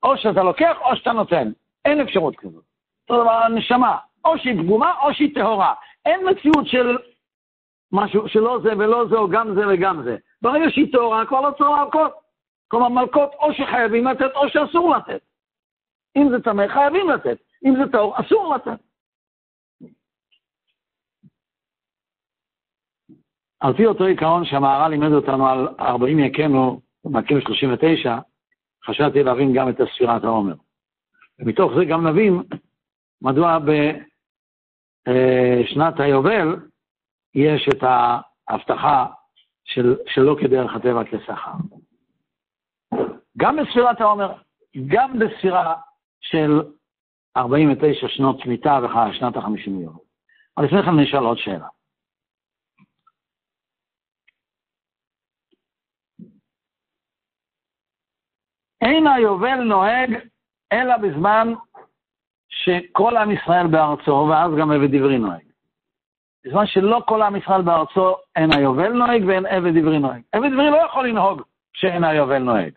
[0.03, 1.51] או שאתה לוקח או שאתה נותן.
[1.85, 2.63] אין אפשרות כזאת.
[3.09, 5.73] אותו דבר הנשמה, או שהיא פגומה או שהיא טהורה.
[6.05, 6.97] אין מציאות של
[7.91, 10.17] משהו שלא זה ולא זה, או גם זה וגם זה.
[10.41, 12.11] ברגע שהיא טהורה, כבר לא צריך להלקות.
[12.67, 15.21] כלומר, מלקות או שחייבים לתת או שאסור לתת.
[16.15, 17.37] אם זה טמא, חייבים לתת.
[17.65, 18.79] אם זה טהור, אסור לתת.
[23.59, 28.17] על פי אותו עיקרון שהמהר"ל לימד אותנו על 40 יכנו, מקים 39,
[28.85, 30.55] חשבתי להבין גם את הספירת העומר.
[31.39, 32.41] ומתוך זה גם נבין
[33.21, 33.59] מדוע
[35.03, 36.55] בשנת היובל
[37.35, 37.83] יש את
[38.49, 39.05] ההבטחה
[39.63, 41.51] של, שלא כדרך הטבע כשכר.
[43.37, 44.33] גם בספירת העומר,
[44.87, 45.75] גם בספירה
[46.19, 46.61] של
[47.37, 49.97] 49 שנות שמיטה ושנת ה-50 יום.
[50.57, 51.67] אבל לפני כן נשאל עוד שאלה.
[58.81, 60.09] אין היובל נוהג
[60.73, 61.53] אלא בזמן
[62.49, 65.47] שכל עם ישראל בארצו, ואז גם עבד עברי נוהג.
[66.45, 70.21] בזמן שלא כל עם ישראל בארצו, אין היובל נוהג ואין עבד עברי נוהג.
[70.31, 71.41] עבד עברי לא יכול לנהוג
[71.73, 72.73] כשאין היובל נוהג.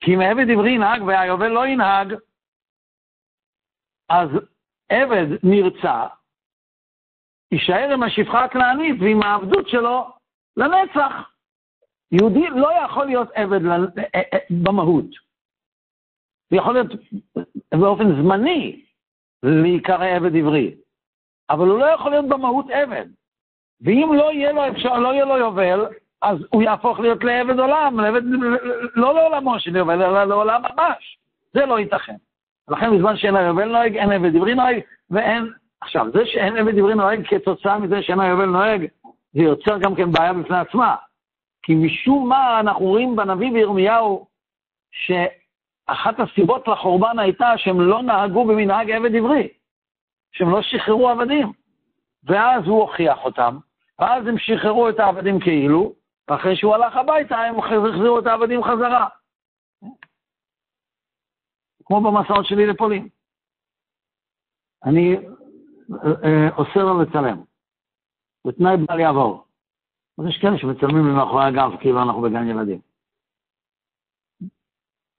[0.00, 2.14] כי אם עבד עברי ינהג והיובל לא ינהג,
[4.08, 4.28] אז
[4.88, 6.06] עבד נרצע,
[7.52, 10.10] יישאר עם השפחה הכנענית ועם העבדות שלו
[10.56, 11.33] לנצח.
[12.12, 13.76] יהודי לא יכול להיות עבד אה,
[14.14, 15.06] אה, אה, במהות.
[16.50, 16.92] הוא יכול להיות
[17.74, 18.82] באופן זמני
[19.42, 20.74] להיקרא עבד עברי,
[21.50, 23.06] אבל הוא לא יכול להיות במהות עבד.
[23.80, 25.86] ואם לא יהיה לו אפשר, לא יהיה לו יובל,
[26.22, 28.22] אז הוא יהפוך להיות לעבד עולם, לעבד,
[28.94, 31.18] לא לעולמו של יובל, אלא לעולם ממש.
[31.52, 32.14] זה לא ייתכן.
[32.68, 35.52] לכן בזמן שאין היובל נוהג, אין עבד עברי נוהג, ואין...
[35.80, 38.86] עכשיו, זה שאין עבד עברי נוהג כתוצאה מזה שאין היובל נוהג,
[39.32, 40.94] זה יוצר גם כן בעיה בפני עצמה.
[41.64, 44.26] כי משום מה אנחנו רואים בנביא בירמיהו
[44.92, 49.48] שאחת הסיבות לחורבן הייתה שהם לא נהגו במנהג עבד עברי.
[50.32, 51.52] שהם לא שחררו עבדים.
[52.24, 53.58] ואז הוא הוכיח אותם,
[53.98, 55.94] ואז הם שחררו את העבדים כאילו,
[56.28, 59.08] ואחרי שהוא הלך הביתה הם החזירו את העבדים חזרה.
[61.84, 63.08] כמו במסעות שלי לפולין.
[64.84, 65.16] אני
[66.24, 67.42] אה, אוסר לו לצלם,
[68.46, 69.43] בתנאי בל יעבור.
[70.18, 72.80] אז יש כאלה שמצלמים לי מאחורי הגב, כאילו אנחנו בגן ילדים.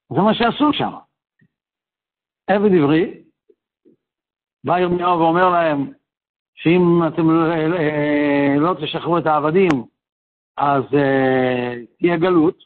[0.10, 0.92] זה מה שעשו שם.
[2.48, 3.24] עבד עברי,
[4.64, 5.94] בא ירמיהו ואומר להם
[6.56, 9.72] שאם אתם אה, לא תשחררו את העבדים,
[10.58, 12.58] אז אה, תהיה גלות.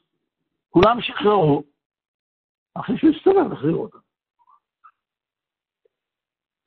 [0.70, 1.64] כולם שחררו,
[2.74, 3.98] אחרי שהוא הסתובב, החזירו אותם.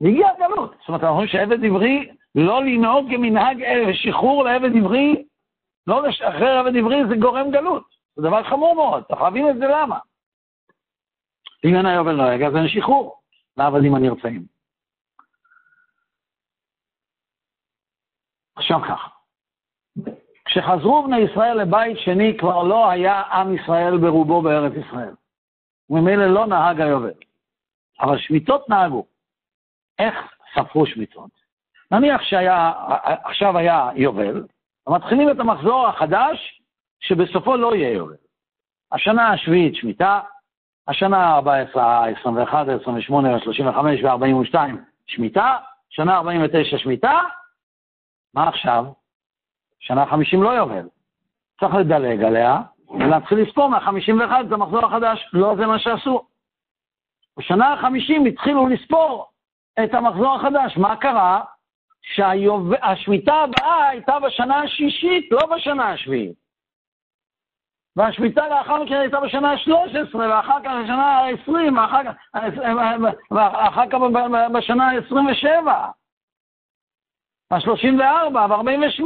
[0.00, 0.70] והגיע הגלות.
[0.80, 5.24] זאת אומרת, אנחנו רואים שעבד עברי, לא לנהוג כמנהג אה, שחרור לעבד עברי,
[5.86, 7.84] לא לשחרר עבד עברי זה גורם גלות.
[8.16, 9.98] זה דבר חמור מאוד, צריך להבין את זה למה.
[11.64, 13.20] אין היובל נוהג, אז אין שחרור
[13.56, 14.46] לעבדים הנרצעים.
[18.56, 19.08] עכשיו ככה,
[20.44, 25.14] כשחזרו בני ישראל לבית שני, כבר לא היה עם ישראל ברובו בארץ ישראל.
[25.90, 27.12] וממילא לא נהג היובל.
[28.00, 29.06] אבל שמיטות נהגו.
[29.98, 30.14] איך
[30.54, 31.30] ספרו שמיטות?
[31.90, 34.46] נניח שעכשיו היה יובל,
[34.86, 36.62] ומתחילים את המחזור החדש,
[37.00, 38.16] שבסופו לא יהיה יובל.
[38.92, 40.20] השנה השביעית שמיטה,
[40.88, 44.56] השנה ה-14, ה-21, ה-28, ה-35 וה-42
[45.06, 45.56] שמיטה,
[45.90, 47.20] שנה 49 שמיטה,
[48.34, 48.84] מה עכשיו?
[49.80, 50.88] שנה 50 לא יובל.
[51.60, 55.30] צריך לדלג עליה ולהתחיל לספור מה-51 את המחזור החדש.
[55.32, 56.22] לא זה מה שעשו.
[57.38, 59.26] בשנה ה-50 התחילו לספור
[59.84, 60.76] את המחזור החדש.
[60.76, 61.44] מה קרה?
[62.02, 66.42] שהשמיטה הבאה הייתה בשנה השישית, לא בשנה השביעית.
[67.96, 71.50] והשמיטה לאחר מכן הייתה בשנה ה-13, ואחר כך בשנה ה-20,
[73.30, 73.96] ואחר כך,
[74.52, 75.70] בשנה ה-27,
[77.50, 79.04] ה-34 וה-48,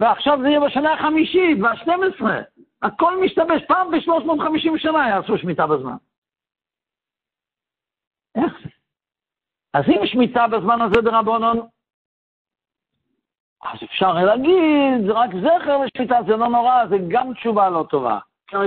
[0.00, 2.24] ועכשיו זה יהיה בשנה החמישית וה-12.
[2.82, 5.96] הכל משתבש, פעם ב-350 שנה יעשו שמיטה בזמן.
[8.34, 8.68] איך זה?
[9.74, 11.68] אז אם שמיטה בזמן הזה דרבנון,
[13.62, 18.18] אז אפשר להגיד, רק זכר לשמיטה, זה לא נורא, זה גם תשובה לא טובה.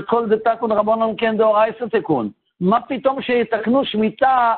[0.08, 2.30] כל דתקון רבונון כן דאורייסא תיקון.
[2.62, 4.56] מה פתאום שיתקנו שמיטה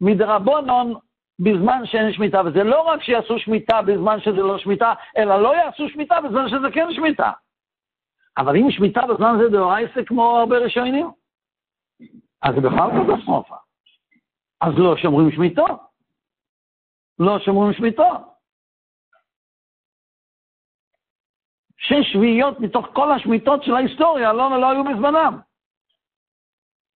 [0.00, 0.94] מדרבונון
[1.38, 2.42] בזמן שאין שמיטה?
[2.46, 6.66] וזה לא רק שיעשו שמיטה בזמן שזה לא שמיטה, אלא לא יעשו שמיטה בזמן שזה
[6.74, 7.30] כן שמיטה.
[8.38, 11.10] אבל אם שמיטה בזמן זה דאורייסא כמו הרבה ראשונים,
[12.42, 13.56] אז זה בכלל קטסטרופה.
[14.60, 15.80] אז לא שומרים שמיטות.
[17.18, 18.29] לא שומרים שמיטות.
[21.80, 25.40] שש שביעיות מתוך כל השמיטות של ההיסטוריה לא, לא היו בזמנם.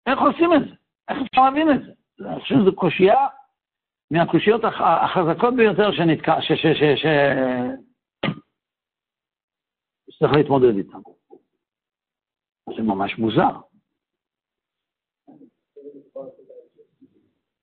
[0.06, 0.74] איך עושים את זה?
[1.08, 1.92] איך אפשר להבין את זה?
[2.28, 3.26] אני חושב שזו קושייה
[4.10, 6.52] מהקושיות החזקות ביותר שנתקע, ש...
[6.52, 6.66] ש...
[6.66, 6.82] ש...
[7.02, 7.06] ש...
[10.10, 10.98] שצריך להתמודד איתן.
[12.76, 13.60] זה ממש מוזר.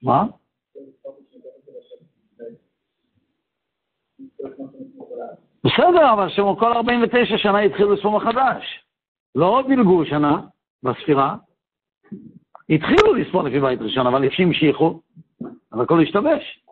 [0.03, 0.23] מה?
[5.63, 8.83] בסדר, אבל שמו כל 49 שנה התחילו לספור מחדש.
[9.35, 10.41] לא דילגו שנה
[10.83, 11.35] בספירה,
[12.69, 15.01] התחילו לספור לפי בית ראשון, אבל המשיכו,
[15.73, 16.63] אבל הכל השתבש.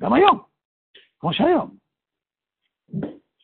[0.00, 0.38] גם היום,
[1.20, 1.70] כמו שהיום.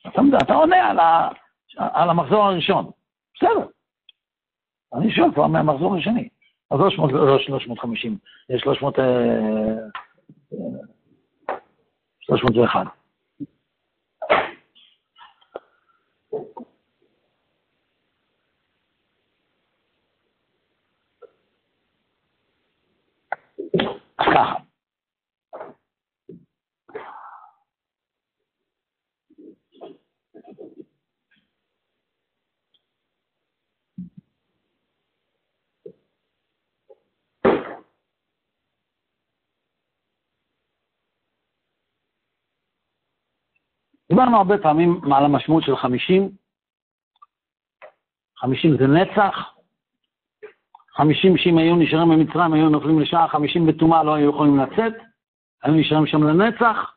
[0.08, 1.28] אתה, אתה עונה על, ה,
[1.76, 2.90] על המחזור הראשון,
[3.34, 3.66] בסדר.
[4.94, 6.28] אני שואל כבר מהמחזור השני.
[6.70, 8.18] אז לא, 350,
[8.50, 8.94] יש 300...
[12.20, 12.86] 301.
[24.36, 24.54] ככה.
[44.08, 46.30] דיברנו הרבה פעמים על המשמעות של חמישים.
[48.36, 49.55] חמישים זה נצח.
[50.96, 54.92] חמישים שאם היו נשארים במצרים היו נופלים לשעה, חמישים בטומאה לא היו יכולים לצאת,
[55.62, 56.92] היו נשארים שם לנצח.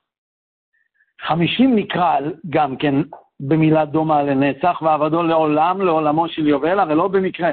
[1.22, 2.96] חמישים נקרא גם כן
[3.40, 7.52] במילה דומה לנצח, ועבדו לעולם, לעולמו של יובל, הרי לא במקרה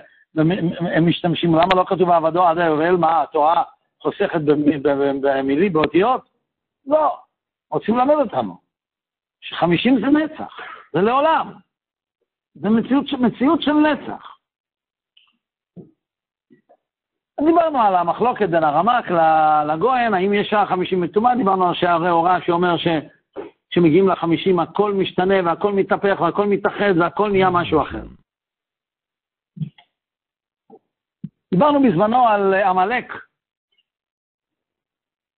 [0.95, 2.97] הם משתמשים, למה לא כתוב עבדו עד היובל?
[2.97, 3.63] מה, התורה
[4.03, 6.29] חוסכת במילים, באותיות?
[6.87, 7.17] לא,
[7.71, 8.57] רוצים ללמד אותנו.
[9.41, 10.57] שחמישים זה נצח,
[10.93, 11.53] זה לעולם.
[12.55, 14.36] זה מציאות, מציאות של נצח.
[17.41, 19.05] דיברנו על המחלוקת בין הרמק
[19.69, 22.87] לגויין, האם יש שער חמישים מטומאה, דיברנו על שערי הוראה שאומר ש...
[23.71, 28.03] כשמגיעים לחמישים הכל משתנה והכל מתהפך והכל מתאחד והכל נהיה משהו אחר.
[31.51, 33.13] דיברנו בזמנו על עמלק.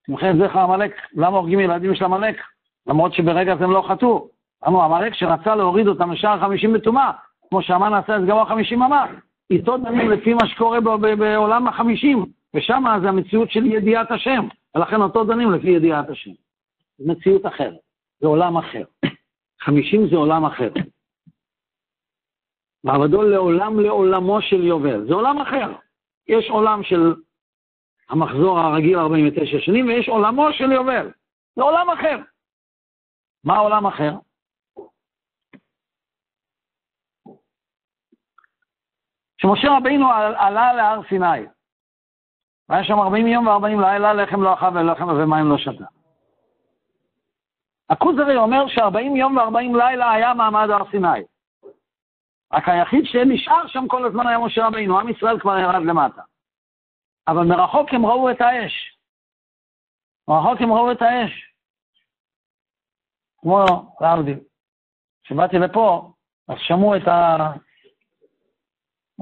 [0.06, 2.42] תמחה את זכר עמלק, למה הורגים ילדים של עמלק?
[2.86, 4.28] למרות שברגע זה הם לא חטאו.
[4.66, 7.12] אמרנו, עמלק שרצה להוריד אותם לשער חמישים בטומאה,
[7.48, 9.04] כמו שהמן עשה את סגרו חמישים אמר,
[9.50, 10.80] איתו דנים לפי מה שקורה
[11.18, 16.30] בעולם החמישים, ושם זה המציאות של ידיעת השם, ולכן אותו דנים לפי ידיעת השם.
[16.98, 17.78] זו מציאות אחרת,
[18.20, 18.84] זה עולם אחר.
[19.64, 20.70] חמישים זה עולם אחר.
[22.84, 25.72] מעמדו לעולם לעולמו של יובל, זה עולם אחר.
[26.28, 27.14] יש עולם של
[28.08, 31.10] המחזור הרגיל 49 שנים, ויש עולמו של יובל.
[31.56, 32.18] זה עולם אחר.
[33.44, 34.12] מה עולם אחר?
[39.40, 41.46] שמשה רבינו עלה להר סיני.
[42.68, 45.84] והיה שם 40 יום ו-40 לילה, לחם לא אכל ולחם ומים לא שתה.
[47.90, 51.22] הכוזרי אומר ש-40 יום ו-40 לילה היה מעמד הר סיני.
[52.52, 56.22] רק היחיד שנשאר שם כל הזמן היה משה רבינו, עם ישראל כבר ירד למטה.
[57.28, 58.98] אבל מרחוק הם ראו את האש.
[60.28, 61.52] מרחוק הם ראו את האש.
[63.40, 63.64] כמו
[64.00, 64.38] להבדיל.
[65.22, 66.12] כשבאתי לפה,
[66.48, 67.36] אז שמעו את ה...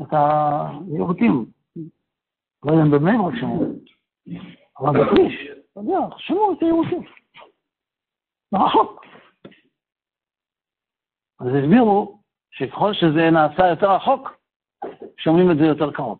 [0.02, 1.46] את היהודים.
[2.64, 3.64] לא יודע אם בבני ברק שמעו,
[4.78, 7.02] אבל בכביש, אתה יודע, שמעו את היהודים.
[8.52, 9.04] מרחוק.
[11.40, 12.18] אז הסבירו
[12.50, 14.30] שככל שזה נעשה יותר רחוק,
[15.18, 16.18] שומעים את זה יותר קרוב.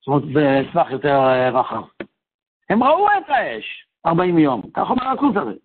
[0.00, 0.22] זאת אומרת,
[0.66, 1.82] בטווח יותר אה, רחב.
[2.70, 5.58] הם ראו את האש 40 יום, כך אומר הכותרת.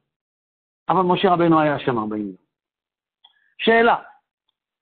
[0.89, 2.35] אבל משה רבנו היה שם 40 יום.
[3.57, 3.95] שאלה,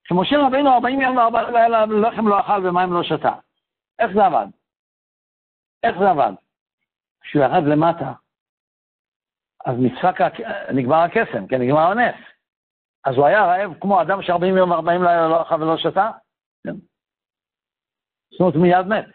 [0.09, 3.33] שמשה רבינו 40 יום וארבע לילה לחם לא אכל ומים לא שתה.
[3.99, 4.47] איך זה עבד?
[5.83, 6.31] איך זה עבד?
[7.21, 8.13] כשהוא ירד למטה,
[9.65, 10.19] אז נצחק,
[10.73, 12.15] נגמר הקסם, כן, נגמר הנס.
[13.05, 16.11] אז הוא היה רעב כמו אדם ש-40 יום ו-40 לילה לא אכל ולא שתה?
[16.63, 16.75] כן.
[18.31, 19.05] זאת אומרת, מיד מת.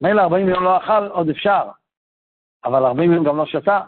[0.00, 1.70] מילא 40 יום לא אכל, עוד אפשר,
[2.64, 3.80] אבל 40 יום גם לא שתה.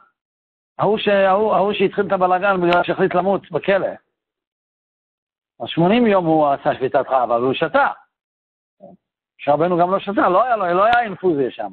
[0.78, 3.88] ההוא שהתחיל את הבלאגן בגלל שהחליט למות בכלא.
[5.60, 7.88] אז 80 יום הוא עשה שביתת חלב, אבל הוא שתה.
[9.38, 11.72] שרבנו גם לא שתה, לא היה לו, לא היה אינפוזיה שם.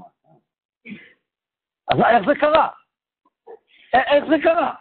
[1.88, 2.70] אז איך זה קרה?
[3.94, 4.76] איך זה קרה?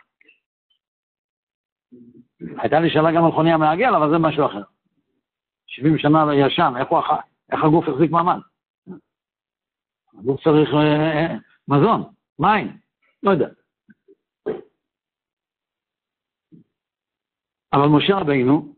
[2.59, 4.63] הייתה לי שאלה גם על חוני המעגל, אבל זה משהו אחר.
[5.67, 6.99] 70 שנה ישן, איך, הוא,
[7.53, 8.39] איך הגוף החזיק מעמד?
[10.19, 11.37] הגוף צריך אה, אה,
[11.69, 12.03] מזון,
[12.39, 12.79] מים,
[13.23, 13.49] לא יודע.
[17.73, 18.75] אבל משה רבינו,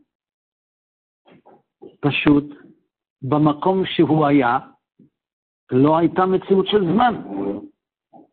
[1.99, 2.43] פשוט
[3.21, 4.59] במקום שהוא היה,
[5.71, 7.21] לא הייתה מציאות של זמן.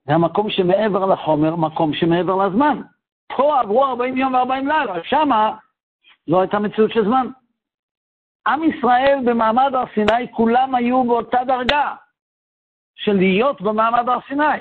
[0.06, 2.82] זה המקום שמעבר לחומר, מקום שמעבר לזמן.
[3.36, 5.56] פה עברו 40 יום ו-40 לילה, שמה
[6.28, 7.26] לא הייתה מציאות של זמן.
[8.46, 11.94] עם ישראל במעמד הר סיני, כולם היו באותה דרגה
[12.94, 14.58] של להיות במעמד הר סיני.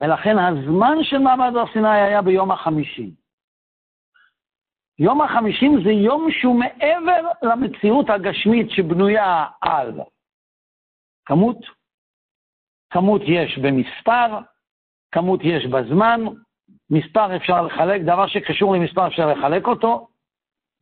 [0.00, 3.10] ולכן הזמן של מעמד הר סיני היה ביום החמישי.
[4.98, 10.00] יום החמישים זה יום שהוא מעבר למציאות הגשמית שבנויה על
[11.24, 11.56] כמות,
[12.90, 14.38] כמות יש במספר,
[15.12, 16.20] כמות יש בזמן,
[16.90, 20.08] מספר אפשר לחלק, דבר שקשור למספר אפשר לחלק אותו,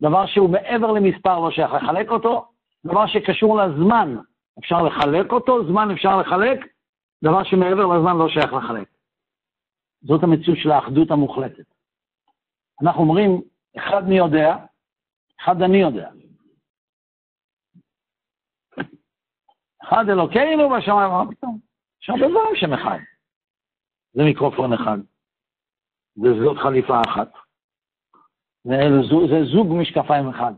[0.02, 2.48] דבר שהוא מעבר למספר לא שייך לחלק אותו,
[2.86, 4.16] דבר שקשור לזמן
[4.58, 6.66] אפשר לחלק אותו, זמן אפשר לחלק,
[7.24, 8.88] דבר שמעבר לזמן לא שייך לחלק.
[10.02, 11.64] זאת המציאות של האחדות המוחלטת.
[12.82, 13.40] אנחנו אומרים,
[13.78, 14.56] אחד מי יודע,
[15.40, 16.10] אחד אני יודע.
[19.82, 21.58] אחד אלוקינו בשמיים, מה פתאום?
[22.02, 22.98] יש הרבה דברים שהם אחד.
[24.12, 24.98] זה מיקרופון אחד,
[26.16, 27.32] וזאת חליפה אחת,
[28.64, 30.52] זה זוג משקפיים אחד.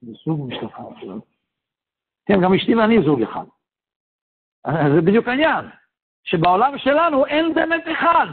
[0.00, 1.18] זה זוג משקפיים אחד.
[2.26, 3.44] כן, גם אשתי ואני זוג אחד.
[4.94, 5.64] זה בדיוק העניין,
[6.24, 8.26] שבעולם שלנו אין באמת אחד.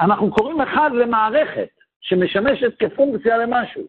[0.00, 1.68] אנחנו קוראים אחד למערכת
[2.00, 3.82] שמשמשת כפונקציה למשהו.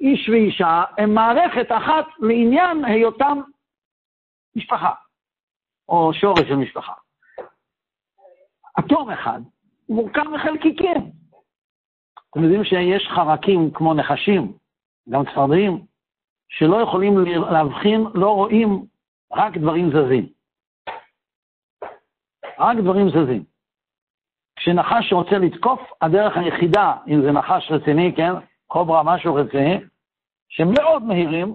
[0.00, 3.40] איש ואישה הם מערכת אחת לעניין היותם
[4.56, 4.92] משפחה,
[5.88, 6.92] או שורש של משפחה.
[8.78, 9.40] אטום אחד
[9.88, 11.12] מורכב מחלקיקים.
[12.30, 14.52] אתם יודעים שיש חרקים כמו נחשים,
[15.08, 15.86] גם צפרדעים,
[16.48, 17.18] שלא יכולים
[17.50, 18.86] להבחין, לא רואים,
[19.32, 20.28] רק דברים זזים.
[22.58, 23.51] רק דברים זזים.
[24.62, 28.32] כשנחש רוצה לתקוף, הדרך היחידה, אם זה נחש רציני, כן,
[28.66, 29.76] קוברה, משהו רציני,
[30.48, 31.54] שהם מאוד מהירים,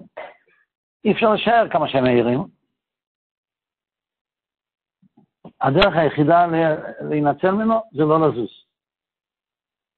[1.04, 2.38] אי אפשר לשער כמה שהם מהירים.
[5.60, 6.46] הדרך היחידה
[7.10, 8.50] להינצל ממנו זה לא לזוז.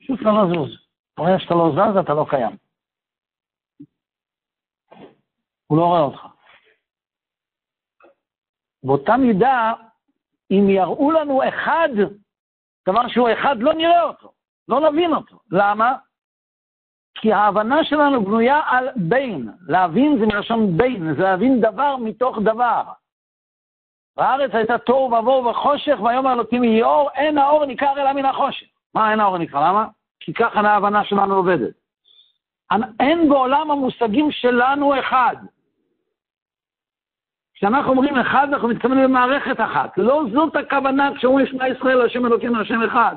[0.01, 0.71] פשוט לא לזוז.
[1.19, 2.57] רואה שאתה לא זז, אתה לא קיים.
[5.67, 6.27] הוא לא רואה אותך.
[8.83, 9.73] באותה מידה,
[10.51, 11.89] אם יראו לנו אחד,
[12.91, 14.33] דבר שהוא אחד, לא נראה אותו,
[14.69, 15.39] לא נבין אותו.
[15.51, 15.95] למה?
[17.15, 19.49] כי ההבנה שלנו בנויה על בין.
[19.69, 22.83] להבין זה מלשון בין, זה להבין דבר מתוך דבר.
[24.17, 28.67] והארץ הייתה תוהו ובוהו וחושך, ויאמר אלוקים יהי אור, אין האור ניכר אלא מן החושך.
[28.95, 29.61] מה אין האור ניכר?
[29.61, 29.87] למה?
[30.21, 31.75] כי ככה ההבנה שלנו עובדת.
[33.01, 35.37] אין בעולם המושגים שלנו אחד.
[37.61, 39.99] כשאנחנו אומרים אחד, אנחנו מתכוונים למערכת אחת.
[39.99, 43.17] לא זאת הכוונה כשאומרים שמע ישראל, השם אלוקינו, השם אחד.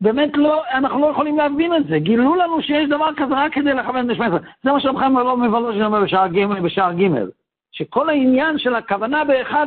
[0.00, 1.98] באמת לא, אנחנו לא יכולים להבין את זה.
[1.98, 4.42] גילו לנו שיש דבר כזה רק כדי לכוון את נשמע ישראל.
[4.62, 7.08] זה מה חיים לא מבלו אומר בשער ג' בשער ג',
[7.72, 9.66] שכל העניין של הכוונה באחד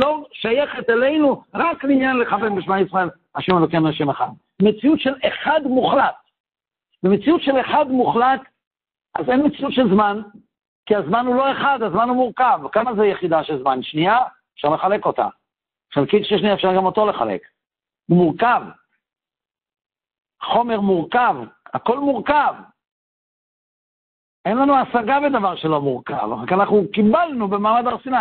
[0.00, 4.28] לא שייכת אלינו רק לעניין לכוון בשמע ישראל, השם אלוקינו, השם אחד.
[4.62, 6.14] מציאות של אחד מוחלט.
[7.02, 8.40] במציאות של אחד מוחלט,
[9.18, 10.20] אז אין מציאות של זמן,
[10.86, 12.60] כי הזמן הוא לא אחד, הזמן הוא מורכב.
[12.72, 13.82] כמה זה יחידה של זמן?
[13.82, 14.18] שנייה?
[14.54, 15.28] אפשר לחלק אותה.
[15.92, 17.42] חלקית של שנייה אפשר גם אותו לחלק.
[18.06, 18.62] הוא מורכב.
[20.42, 21.36] חומר מורכב,
[21.74, 22.54] הכל מורכב.
[24.44, 28.16] אין לנו השגה בדבר שלא מורכב, רק אנחנו קיבלנו במעמד הר סיני.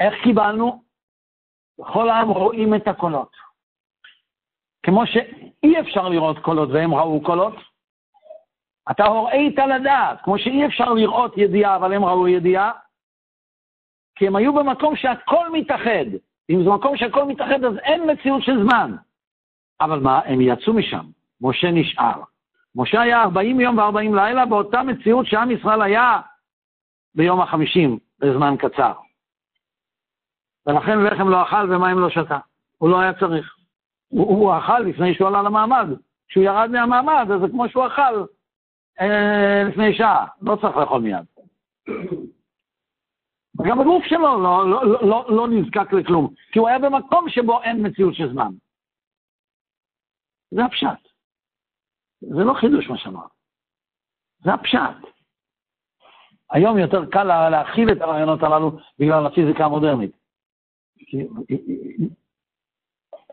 [0.00, 0.82] איך קיבלנו?
[1.78, 3.36] בכל העם רואים את הקולות.
[4.82, 7.54] כמו שאי אפשר לראות קולות והם ראו קולות,
[8.90, 12.72] אתה הוראית לדעת, כמו שאי אפשר לראות ידיעה, אבל הם ראו ידיעה,
[14.16, 16.06] כי הם היו במקום שהכל מתאחד.
[16.50, 18.96] אם זה מקום שהכל מתאחד, אז אין מציאות של זמן.
[19.80, 21.04] אבל מה, הם יצאו משם,
[21.40, 22.22] משה נשאר.
[22.74, 26.20] משה היה 40 יום ו-40 לילה באותה מציאות שעם ישראל היה
[27.14, 28.92] ביום החמישים, בזמן קצר.
[30.66, 32.38] ולכן לחם לא אכל ומים לא שתה.
[32.78, 33.56] הוא לא היה צריך.
[34.08, 35.86] הוא, הוא אכל לפני שהוא עלה למעמד.
[36.28, 38.24] כשהוא ירד מהמעמד, אז זה כמו שהוא אכל
[39.68, 41.24] לפני שעה, לא צריך לאכול מיד.
[43.58, 47.62] וגם הגוף שלו לא, לא, לא, לא, לא נזקק לכלום, כי הוא היה במקום שבו
[47.62, 48.52] אין מציאות של זמן.
[50.50, 51.08] זה הפשט.
[52.20, 53.26] זה לא חידוש מה שאמר.
[54.44, 55.12] זה הפשט.
[56.50, 60.16] היום יותר קל להכיל את הרעיונות הללו בגלל הפיזיקה המודרנית.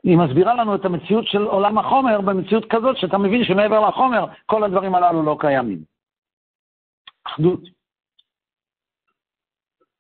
[0.04, 4.64] היא מסבירה לנו את המציאות של עולם החומר במציאות כזאת שאתה מבין שמעבר לחומר כל
[4.64, 5.84] הדברים הללו לא קיימים.
[7.24, 7.60] אחדות.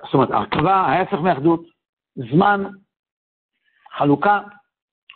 [0.06, 1.64] זאת אומרת, הרכבה, ההפך מאחדות,
[2.16, 2.64] זמן,
[3.98, 4.40] חלוקה,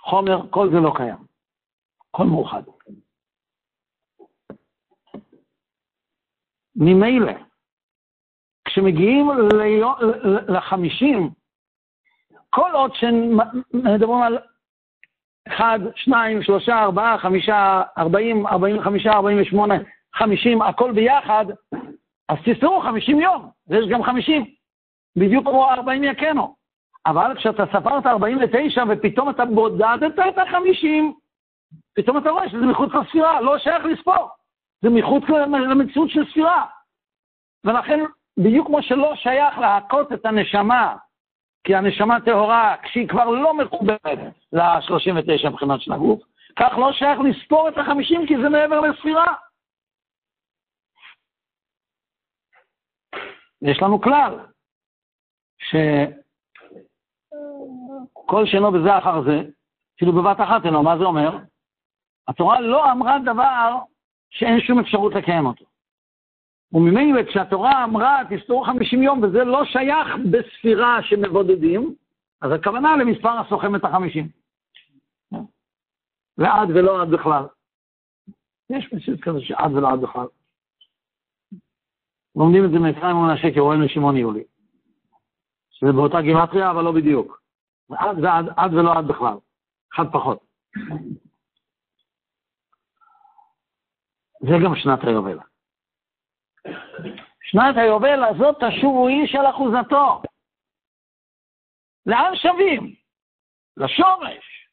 [0.03, 1.17] חומר, כל זה לא קיים.
[2.09, 2.63] הכל מאוחד.
[6.75, 7.33] ממילא,
[8.65, 9.27] כשמגיעים
[10.47, 11.29] לחמישים,
[12.49, 14.37] כל עוד שמדברים על
[15.47, 19.75] אחד, שניים, שלושה, ארבעה, חמישה, ארבעים, ארבעים וחמישה, ארבעים ושמונה,
[20.15, 21.45] חמישים, הכל ביחד,
[22.29, 24.45] אז תסתרו חמישים יום, ויש גם חמישים,
[25.15, 26.55] בדיוק כמו ארבעים יקנו.
[27.05, 31.13] אבל כשאתה ספרת ארבעים ותשע ופתאום אתה בודדת את החמישים,
[31.95, 34.29] פתאום אתה רואה שזה מחוץ לספירה, לא שייך לספור,
[34.81, 35.23] זה מחוץ
[35.69, 36.65] למציאות של ספירה.
[37.65, 37.99] ולכן,
[38.37, 40.95] בדיוק כמו שלא שייך להכות את הנשמה
[41.63, 44.19] כי הנשמה טהורה, כשהיא כבר לא מחוברת
[44.53, 46.23] ל-39 מבחינת של הגוף,
[46.55, 49.33] כך לא שייך לספור את החמישים, כי זה מעבר לספירה.
[53.61, 54.39] יש לנו כלל,
[55.57, 55.75] שכל
[58.45, 59.41] שאינו בזה אחר זה,
[59.97, 61.37] כאילו בבת אחת אינו, מה זה אומר?
[62.27, 63.79] התורה לא אמרה דבר
[64.29, 65.65] שאין שום אפשרות לקיים אותו.
[66.73, 71.95] וממילא כשהתורה אמרה, תסתור 50 יום, וזה לא שייך בספירה שמבודדים,
[72.41, 74.27] אז הכוונה למספר הסוכם את החמישים.
[76.37, 77.43] ועד ולא עד בכלל.
[78.69, 80.27] יש מציאות כזה שעד ולא עד בכלל.
[82.35, 84.43] לומדים את זה מאפרים ומנשה כרואים לשמעון יולי.
[85.69, 87.41] שזה באותה גימטריה, אבל לא בדיוק.
[87.91, 89.37] עד ועד, עד ולא עד בכלל.
[89.95, 90.39] אחד פחות.
[94.39, 95.39] זה גם שנת היובל.
[97.41, 100.21] שנת היובל הזאת תשובו איש על אחוזתו.
[102.05, 102.95] לאן שווים?
[103.77, 104.67] לשורש.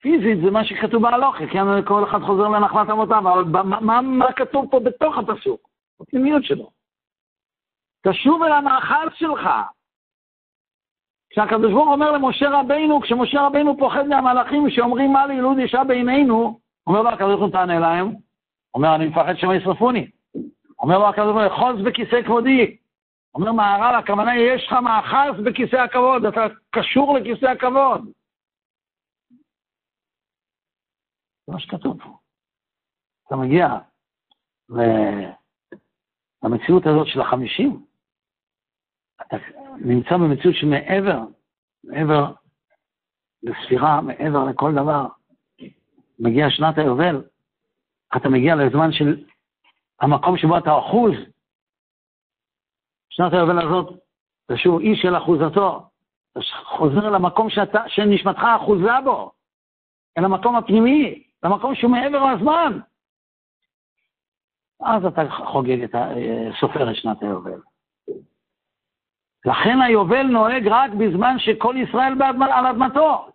[0.00, 4.32] פיזית זה מה שכתוב בהלוכה, כן, כל אחד חוזר לנחלת אבותיו, אבל מה, מה, מה
[4.32, 5.68] כתוב פה בתוך הפסוק?
[6.00, 6.70] בפנימיות שלו.
[8.08, 9.48] תשוב אל המאחז שלך.
[11.30, 17.02] כשהקדוש ברוך אומר למשה רבינו, כשמשה רבינו פוחד מהמלאכים שאומרים מה לילוד אישה בעינינו, אומר
[17.02, 18.14] לו הקדוש ברוך הוא תענה להם,
[18.74, 20.10] אומר אני מפחד שמא ישרפוני.
[20.78, 22.76] אומר לו הקדוש ברוך הוא, חוז בכיסא כבודי.
[23.34, 28.12] אומר מהר"ל, הכוונה היא, יש לך מאחז בכיסא הכבוד, אתה קשור לכיסא הכבוד.
[31.46, 32.18] זה מה שכתוב פה.
[33.26, 33.68] אתה מגיע
[36.42, 37.84] למציאות הזאת של החמישים,
[39.22, 39.36] אתה
[39.84, 41.20] נמצא במציאות שמעבר,
[41.84, 42.32] מעבר
[43.42, 45.06] לספירה, מעבר לכל דבר,
[46.18, 47.24] מגיע שנת היובל,
[48.16, 49.24] אתה מגיע לזמן של
[50.00, 51.12] המקום שבו אתה אחוז.
[53.10, 54.02] שנת היובל הזאת,
[54.48, 55.88] זה שהוא איש של אחוזתו,
[56.32, 59.32] אתה חוזר למקום שאתה, שנשמתך אחוזה בו,
[60.18, 62.78] אל המקום הפנימי, למקום שהוא מעבר לזמן.
[64.80, 66.08] אז אתה חוגג את ה...
[66.60, 67.60] סופר את שנת היובל.
[69.44, 72.22] לכן היובל נוהג רק בזמן שכל ישראל
[72.52, 73.28] על אדמתו,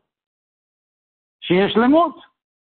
[1.42, 2.16] שיש שלמות,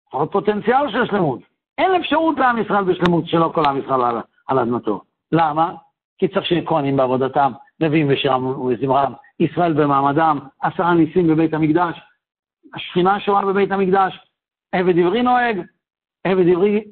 [0.08, 1.42] לפחות פוטנציאל של שלמות.
[1.78, 4.18] אין אפשרות לעם ישראל בשלמות שלא כל עם ישראל על,
[4.48, 5.02] על אדמתו.
[5.32, 5.74] למה?
[6.18, 12.02] כי צריך שיהיה כהנים בעבודתם, נביאים ושירם וזמרם, ישראל במעמדם, עשרה ניסים בבית המקדש,
[12.76, 14.20] השכינה שורה בבית המקדש,
[14.72, 15.62] עבד עברי נוהג,
[16.24, 16.84] עבד עברי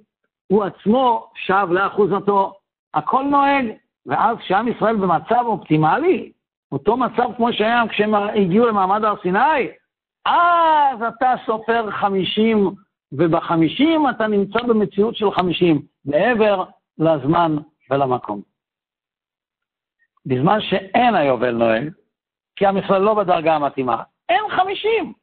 [0.47, 2.53] הוא עצמו שב לאחוזתו,
[2.93, 3.65] הכל נוהג,
[4.05, 6.31] ואז כשעם ישראל במצב אופטימלי,
[6.71, 9.67] אותו מצב כמו שהיה כשהם הגיעו למעמד הר סיני,
[10.25, 12.71] אז אתה סופר חמישים,
[13.17, 16.63] ובחמישים אתה נמצא במציאות של חמישים, מעבר
[16.97, 17.55] לזמן
[17.91, 18.41] ולמקום.
[20.25, 21.89] בזמן שאין היובל נוהג,
[22.55, 25.13] כי ישראל לא בדרגה המתאימה, אין חמישים.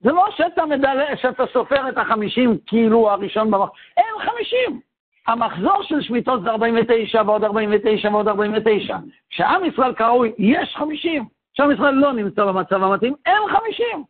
[0.00, 4.80] זה לא שאתה, מדלה, שאתה סופר את החמישים כאילו הראשון במחזור, אין חמישים.
[5.26, 8.96] המחזור של שמיטות זה 49 ועוד 49 ועוד 49.
[9.30, 11.24] כשעם ישראל כראוי, יש 50.
[11.54, 14.04] כשעם ישראל לא נמצא במצב המתאים, אין 50.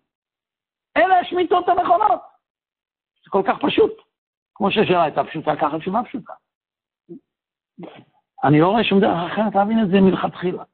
[0.96, 2.33] אלה השמיטות הנכונות.
[3.34, 3.92] כל כך פשוט.
[4.54, 6.32] כמו שהשאלה הייתה פשוטה, ככה תשובה פשוטה.
[8.44, 10.64] אני לא רואה שום דרך אחרת להבין את זה מלכתחילה.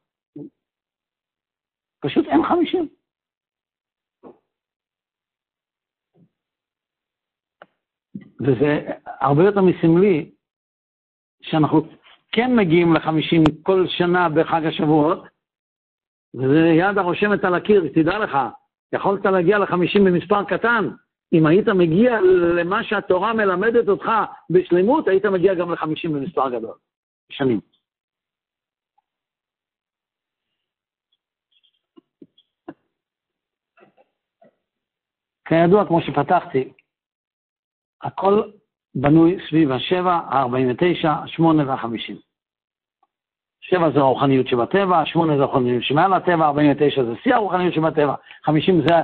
[2.01, 2.89] פשוט אין 50.
[8.41, 8.71] וזה
[9.21, 10.31] הרבה יותר מסמלי
[11.43, 11.79] שאנחנו
[12.33, 15.19] כן מגיעים לחמישים כל שנה בחג השבועות,
[16.35, 18.39] וזה יד הרושמת על הקיר, תדע לך,
[18.93, 20.85] יכולת להגיע לחמישים במספר קטן,
[21.33, 22.21] אם היית מגיע
[22.57, 24.11] למה שהתורה מלמדת אותך
[24.51, 26.75] בשלמות, היית מגיע גם לחמישים במספר גדול,
[27.33, 27.61] שנים.
[35.45, 36.73] כידוע, כמו שפתחתי,
[38.03, 38.43] הכל
[38.95, 42.17] בנוי סביב השבע, ה-49, השמונה והחמישים.
[43.61, 48.15] שבע זה הרוחניות שבטבע, השמונה זה הרוחניות שמעל הטבע, 49 זה שיא הרוחניות שבטבע,
[48.45, 48.95] 50 זה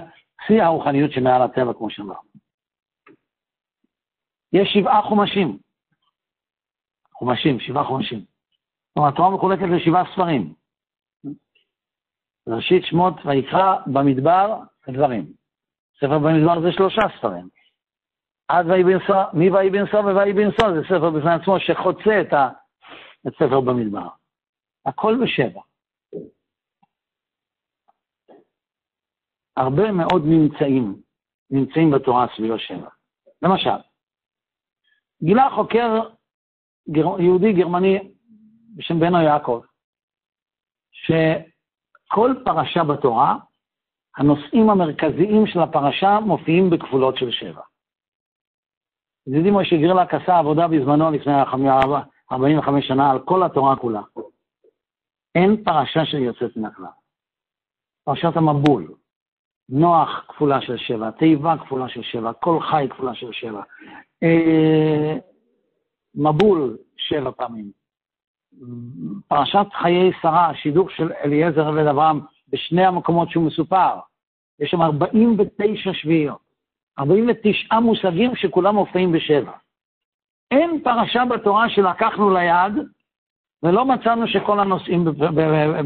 [0.47, 2.30] שיא הרוחניות שמעל הטבע, כמו שאמרנו.
[4.53, 5.59] יש שבעה חומשים.
[7.12, 8.24] חומשים, שבעה חומשים.
[8.95, 10.55] כלומר, התורה מחולקת לשבעה ספרים.
[12.49, 14.59] ראשית שמות ויקרא במדבר
[14.89, 15.32] דברים.
[15.97, 17.49] ספר במדבר זה שלושה ספרים.
[18.49, 22.49] עד ויהי בנסוע, מי ויהי בנסוע וויהי בנסוע, זה ספר בפני עצמו שחוצה את, ה,
[23.26, 24.09] את ספר במדבר.
[24.87, 25.61] הכל בשבע.
[29.57, 31.02] הרבה מאוד ממצאים
[31.50, 32.88] נמצאים בתורה סביב השבע.
[33.42, 33.78] למשל,
[35.22, 36.00] גילה חוקר
[36.90, 37.20] גר...
[37.20, 38.12] יהודי גרמני
[38.76, 39.61] בשם בנו יעקב,
[40.92, 43.36] שכל פרשה בתורה,
[44.16, 47.62] הנושאים המרכזיים של הפרשה מופיעים בכפולות של שבע.
[49.26, 51.32] ידידי משה גרלק עשה עבודה בזמנו לפני
[52.32, 54.02] 45 שנה על כל התורה כולה.
[55.34, 56.86] אין פרשה שיוצאת מן הכלל.
[58.04, 58.94] פרשת המבול,
[59.69, 63.62] נוח כפולה של שבע, תיבה כפולה של שבע, כל חי כפולה של שבע,
[64.23, 65.17] אה,
[66.14, 67.71] מבול שבע פעמים.
[69.29, 73.99] פרשת חיי שרה, שידוך של אליעזר ואברהם, בשני המקומות שהוא מסופר,
[74.61, 76.47] יש שם 49 שביעיות.
[76.99, 79.53] 49 מושגים שכולם מופיעים בשבע.
[80.51, 82.73] אין פרשה בתורה שלקחנו ליד
[83.62, 85.05] ולא מצאנו שכל הנושאים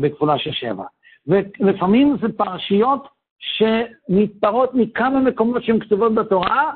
[0.00, 0.84] בכפולה של שבע.
[1.26, 3.08] ולפעמים זה פרשיות
[3.40, 6.72] שמתפרות מכמה מקומות שהן כתובות בתורה,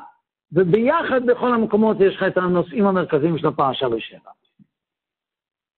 [0.53, 4.31] וביחד בכל המקומות יש לך את הנושאים המרכזיים של הפרשה בשבע.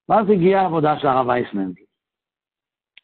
[0.08, 1.74] ואז הגיעה העבודה של הרב אייסמנד.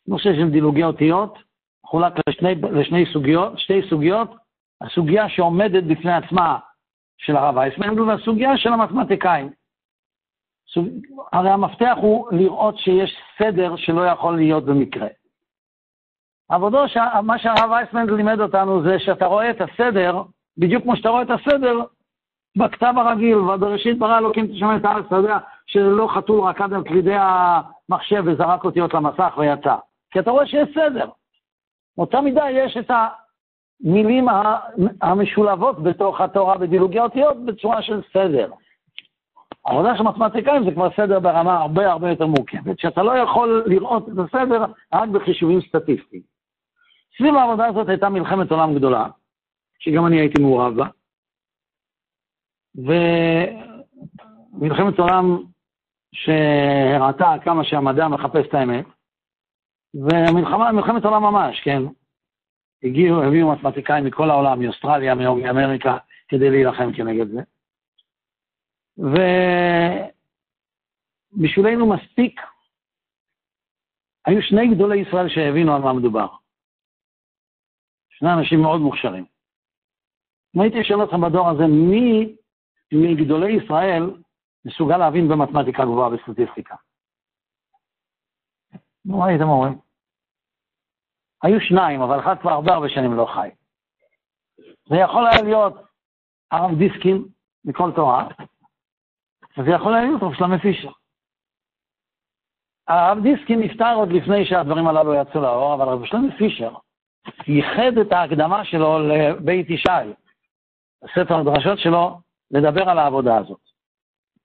[0.06, 1.38] נושא של דילוגי אותיות,
[1.86, 4.30] חולק לשני, לשני סוגיות, שתי סוגיות,
[4.80, 6.58] הסוגיה שעומדת בפני עצמה
[7.18, 9.50] של הרב וייסמנדל והסוגיה של המתמטיקאים.
[10.68, 10.88] סוג...
[11.32, 15.06] הרי המפתח הוא לראות שיש סדר שלא יכול להיות במקרה.
[16.52, 16.96] עבודו, ש...
[17.22, 20.22] מה שהרב וייסמנדל לימד אותנו זה שאתה רואה את הסדר,
[20.58, 21.80] בדיוק כמו שאתה רואה את הסדר
[22.56, 27.14] בכתב הרגיל, ובראשית ברא אלוקים תשמע את הארץ, אתה יודע שלא חתול רקד על כבדי
[27.16, 29.76] המחשב וזרק אותיות למסך ויצא.
[30.10, 31.08] כי אתה רואה שיש סדר.
[31.96, 34.26] באותה מידה יש את המילים
[35.02, 38.50] המשולבות בתוך התורה בדילוגי אותיות בצורה של סדר.
[39.66, 44.08] העבודה של מתמטיקאים זה כבר סדר ברמה הרבה הרבה יותר מורכבת, שאתה לא יכול לראות
[44.08, 46.31] את הסדר רק בחישובים סטטיסטיים.
[47.18, 49.06] סביב העבודה הזאת הייתה מלחמת עולם גדולה,
[49.78, 50.86] שגם אני הייתי מעורב בה,
[54.54, 55.42] ומלחמת עולם
[56.14, 58.86] שהראתה כמה שהמדע מחפש את האמת,
[59.94, 61.82] ומלחמה, מלחמת עולם ממש, כן.
[62.82, 65.96] הגיעו, הביאו מתמטיקאים מכל העולם, מאוסטרליה, מאמריקה,
[66.28, 67.40] כדי להילחם כנגד זה.
[71.36, 72.40] ובשבילנו מספיק,
[74.26, 76.26] היו שני גדולי ישראל שהבינו על מה מדובר.
[78.22, 79.24] שני אנשים מאוד מוכשרים.
[80.56, 82.36] אם הייתי שואל אתכם בדור הזה, מי
[82.92, 84.02] מגדולי ישראל
[84.64, 86.74] מסוגל להבין במתמטיקה גבוהה בסטטיסטיקה?
[89.04, 89.78] מה הייתם אומרים?
[91.42, 93.50] היו שניים, אבל אחד כבר הרבה הרבה שנים לא חי.
[94.88, 95.74] זה יכול היה להיות
[96.50, 97.24] הרב דיסקין
[97.64, 98.28] מכל תורה,
[99.58, 100.92] וזה יכול היה להיות רב שלמה פישר.
[102.88, 106.74] הרב דיסקין נפטר עוד לפני שהדברים הללו יצאו לאור, אבל רב שלמה פישר
[107.46, 109.88] ייחד את ההקדמה שלו לבית ישי,
[111.02, 112.20] בספר הדרשות שלו,
[112.50, 113.60] לדבר על העבודה הזאת.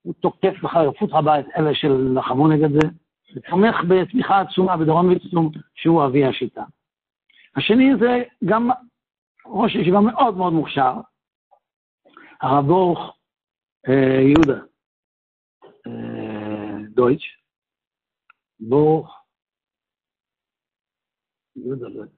[0.02, 2.88] הוא תוקף בחריפות רבה את אלה שלחמו נגד זה,
[3.36, 6.64] ותומך בתמיכה עצומה בדורון ויצטום, שהוא אבי השיטה.
[7.56, 8.70] השני זה גם
[9.46, 10.94] ראש ישיבה מאוד מאוד מוכשר,
[12.42, 13.18] הרב ברוך
[13.90, 14.60] אה, יהודה
[15.88, 17.24] אה, דויטש,
[18.60, 19.24] ברוך
[21.56, 22.17] יהודה דויטש,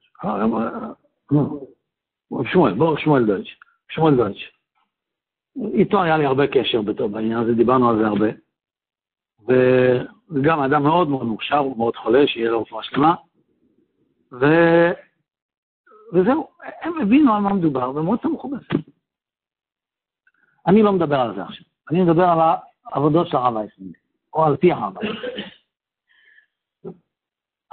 [2.51, 3.59] שמואל, ברוך שמואל דויטש,
[3.89, 4.51] שמואל דויטש.
[5.73, 8.27] איתו היה לי הרבה קשר בעניין הזה, דיברנו על זה הרבה.
[10.29, 13.15] וגם אדם מאוד מאוד מוכשר, הוא מאוד חולה, שיהיה לו רפואה שלמה.
[14.31, 14.45] ו...
[16.13, 16.47] וזהו,
[16.81, 18.65] הם הבינו על מה מדובר, והם מאוד תמכו בזה.
[20.67, 22.39] אני לא מדבר על זה עכשיו, אני מדבר על
[22.85, 23.93] העבודות של הרב אייסמנד,
[24.33, 25.48] או על פי הרב אייסמנד.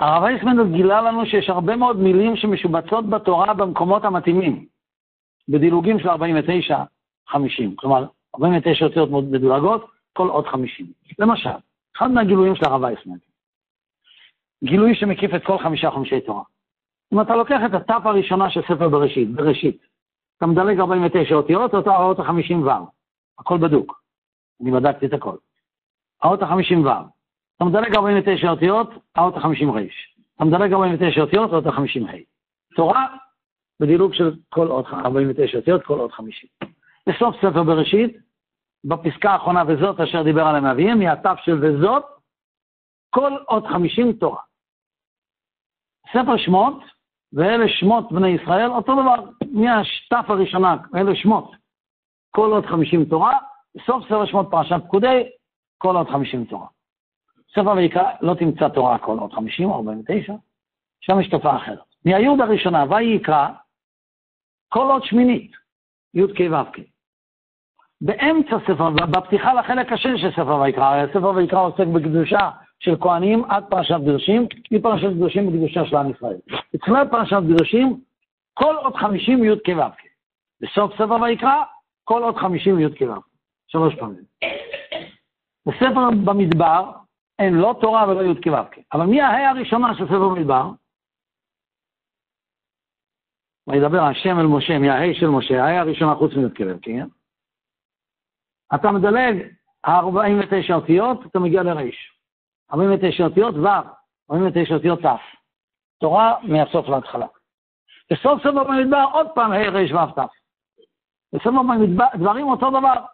[0.01, 4.67] הרב אייסמנד גילה לנו שיש הרבה מאוד מילים שמשובצות בתורה במקומות המתאימים,
[5.49, 6.85] בדילוגים של 49,
[7.29, 7.77] 50.
[7.77, 10.87] כלומר, 49 אותיות מדולגות, כל עוד 50.
[11.19, 11.51] למשל,
[11.97, 13.17] אחד מהגילויים של הרב אייסמן,
[14.65, 16.43] גילוי שמקיף את כל חמישה חומשי תורה.
[17.13, 19.79] אם אתה לוקח את התף הראשונה של ספר בראשית, בראשית,
[20.37, 22.71] אתה מדלג 49 אותיות, או האות ה-50 ו',
[23.39, 24.03] הכל בדוק.
[24.63, 25.37] אני בדקתי את הכל.
[26.23, 27.16] האות ה-50 ו',
[27.57, 29.81] אתה מדלג 49 אותיות, האות ה-50 ר',
[30.37, 32.17] אתה מדלג 49 אותיות, האות ה-50 ה'.
[32.77, 33.07] תורה
[33.81, 36.49] בדילוג של כל עוד 49 אותיות, כל עוד 50.
[37.09, 38.17] בסוף ספר בראשית,
[38.85, 42.05] בפסקה האחרונה, וזאת אשר דיבר עליהם אביהם, מהתף של וזאת,
[43.11, 44.41] כל עוד חמישים תורה.
[46.13, 46.83] ספר שמות,
[47.33, 51.51] ואלה שמות בני ישראל, אותו דבר, מהשתף הראשונה, אלה שמות,
[52.31, 53.39] כל עוד חמישים תורה,
[53.75, 55.23] בסוף ספר שמות פרשת פקודי,
[55.79, 56.67] כל עוד חמישים תורה.
[57.57, 60.35] ספר ויקרא, לא תמצא תורה כל עוד חמישים, ארבעים ותשע,
[61.01, 61.79] שם יש תופעה אחרת.
[62.05, 63.49] מהיוד הראשונה, ויקרא,
[64.69, 65.53] כל עוד שמינית,
[66.15, 66.79] י"ק ו"ק.
[68.01, 73.65] באמצע ספר, בפתיחה לחלק השני של ספר ויקרא, ספר ויקרא עוסק בקדושה של כהנים עד
[73.71, 76.37] פרשת קדושים, מפרשת קדושים בקדושה של עם ישראל.
[76.75, 78.01] בתחילת פרשת קדושים,
[78.55, 79.83] כל עוד חמישים י' כו'
[80.61, 81.63] בסוף ספר ויקרא,
[82.05, 83.15] כל עוד חמישים י' כו'
[83.69, 84.25] שלוש פעמים.
[85.67, 86.93] בספר במדבר
[87.39, 90.71] אין לא תורה ולא י' כו' אבל מי ההא הראשונה של ספר במדבר?
[93.69, 97.07] וידבר השם אל משה, מההא של משה, ההא הראשונה חוץ מי' כו' כן?
[98.75, 102.13] אתה מדלג 49 אותיות, אתה מגיע לריש.
[102.73, 103.69] 49 אותיות ו',
[104.31, 105.07] 49 אותיות ת'.
[106.01, 107.27] תורה מהסוף להתחלה.
[108.11, 110.29] בסוף סוף במדבר עוד פעם ה' ר' ו' ת'.
[111.33, 113.05] בסוף במדבר דברים אותו דבר.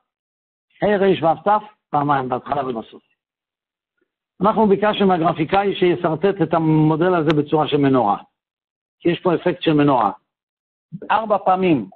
[0.82, 3.11] ה' ר' ו' ת', פעמיים, בהתחלה ובסוף.
[4.42, 8.16] אנחנו ביקשנו מהגרפיקאי שישרטט את המודל הזה בצורה של מנורה.
[9.00, 10.10] כי יש פה אפקט של מנורה.
[11.10, 11.88] ארבע פעמים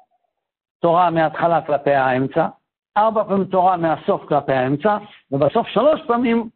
[0.80, 2.48] תורה מההתחלה כלפי האמצע,
[2.96, 4.98] ארבע פעמים תורה מהסוף כלפי האמצע,
[5.30, 6.48] ובסוף שלוש פעמים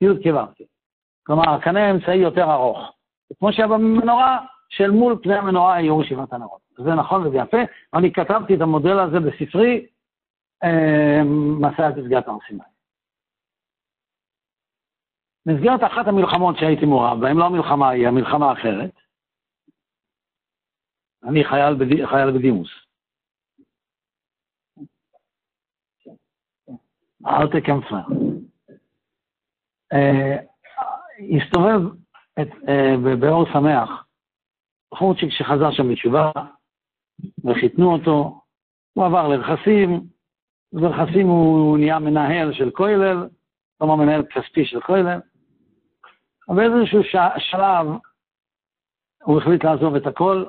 [0.00, 0.64] י' כו'.
[1.26, 2.92] כלומר, הקנה האמצעי יותר ארוך.
[3.38, 4.38] כמו שהיה במנורה,
[4.68, 6.60] של מול פני המנורה היו רשימת הנרות.
[6.78, 7.60] זה נכון וזה יפה.
[7.94, 9.86] אני כתבתי את המודל הזה בספרי,
[10.64, 11.22] אה,
[11.60, 12.75] מסע על פסגת הר סיני.
[15.46, 18.90] במסגרת אחת המלחמות שהייתי מעורב בהן, לא המלחמה היא, המלחמה האחרת,
[21.22, 22.06] אני חייל, בד...
[22.06, 22.68] חייל בדימוס.
[27.26, 28.00] אל תקמפה.
[29.92, 30.36] אה,
[31.36, 31.80] הסתובב
[32.38, 34.06] אה, באור שמח,
[34.92, 36.30] בחורצ'יק שחזר שם בתשובה,
[37.44, 38.40] וחיתנו אותו,
[38.92, 40.00] הוא עבר לרכסים,
[40.72, 43.28] וברכסים הוא נהיה מנהל של כולל,
[43.78, 45.20] כלומר מנהל כספי של כולל,
[46.48, 47.00] ובאיזשהו
[47.38, 47.86] שלב
[49.22, 50.44] הוא החליט לעזוב את הכל,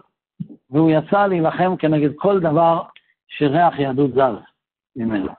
[0.70, 2.84] והוא יצא להילחם כנגד כל דבר
[3.28, 4.44] שריח יהדות זז
[4.96, 5.32] ממנו.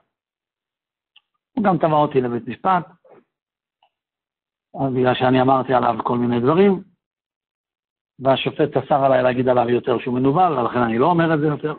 [1.51, 2.85] הוא גם תבע אותי לבית משפט,
[4.95, 6.83] בגלל שאני אמרתי עליו כל מיני דברים,
[8.19, 11.73] והשופט אסר עליי להגיד עליו יותר שהוא מנוול, ולכן אני לא אומר את זה יותר.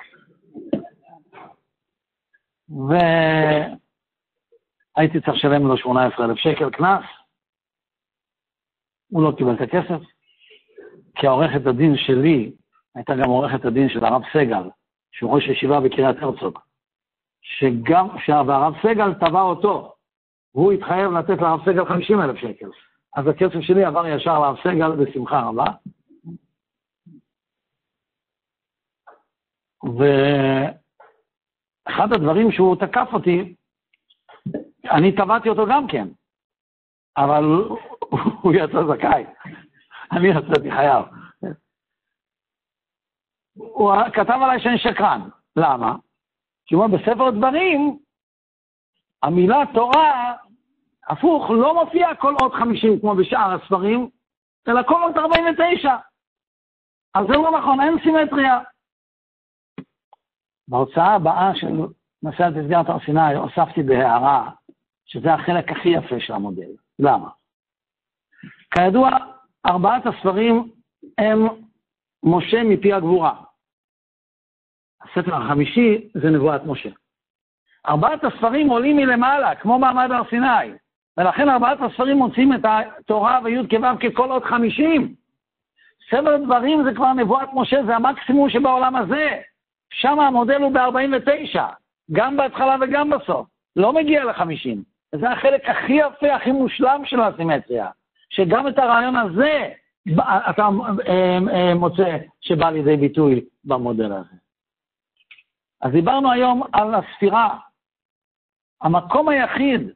[4.97, 7.05] והייתי צריך לשלם לו 18,000 שקל קנס,
[9.11, 10.00] הוא לא קיבל את הכסף,
[11.14, 12.52] כי העורכת הדין שלי
[12.94, 14.70] הייתה גם עורכת הדין של הרב סגל,
[15.12, 16.58] שהוא ראש ישיבה בקריית הרצוג,
[17.42, 18.08] שגם,
[18.46, 19.94] והרב סגל תבע אותו,
[20.54, 22.70] והוא התחייב לתת לרב סגל 50 אלף שקל.
[23.16, 25.64] אז הכסף שלי עבר ישר לרב סגל בשמחה רבה.
[31.88, 33.54] ואחד הדברים שהוא תקף אותי,
[34.90, 36.08] אני תבעתי אותו גם כן,
[37.16, 37.44] אבל
[38.42, 39.24] הוא יצא זכאי,
[40.12, 41.04] אני יצאתי חייב.
[43.54, 45.28] הוא כתב עליי שאני שקרן.
[45.56, 45.96] למה?
[46.66, 47.98] כי הוא אומר, בספר דברים,
[49.22, 50.34] המילה תורה,
[51.08, 54.11] הפוך, לא מופיע כל עוד 50 כמו בשאר הספרים,
[54.68, 55.96] אלא כל עוד 49.
[57.14, 58.61] אז זה לא נכון, אין סימטריה.
[60.68, 61.66] בהוצאה הבאה של
[62.22, 64.50] מסעד פסגת הר סיני הוספתי בהערה
[65.06, 66.70] שזה החלק הכי יפה של המודל.
[66.98, 67.28] למה?
[68.74, 69.10] כידוע,
[69.66, 70.70] ארבעת הספרים
[71.18, 71.46] הם
[72.22, 73.34] משה מפי הגבורה.
[75.02, 76.88] הספר החמישי זה נבואת משה.
[77.88, 80.72] ארבעת הספרים עולים מלמעלה, כמו מעמד הר סיני,
[81.16, 85.14] ולכן ארבעת הספרים מוצאים את התורה וי' כו' ככל עוד חמישים.
[86.10, 89.40] ספר דברים זה כבר נבואת משה, זה המקסימום שבעולם הזה.
[89.92, 91.60] שם המודל הוא ב-49,
[92.12, 93.46] גם בהתחלה וגם בסוף.
[93.76, 94.78] לא מגיע ל-50.
[95.14, 97.90] וזה החלק הכי יפה, הכי מושלם של הסימטריה.
[98.31, 99.68] שגם את הרעיון הזה
[100.51, 100.68] אתה
[101.09, 104.37] אה, אה, מוצא שבא לידי ביטוי במודל הזה.
[105.81, 107.59] אז דיברנו היום על הספירה.
[108.83, 109.91] המקום היחיד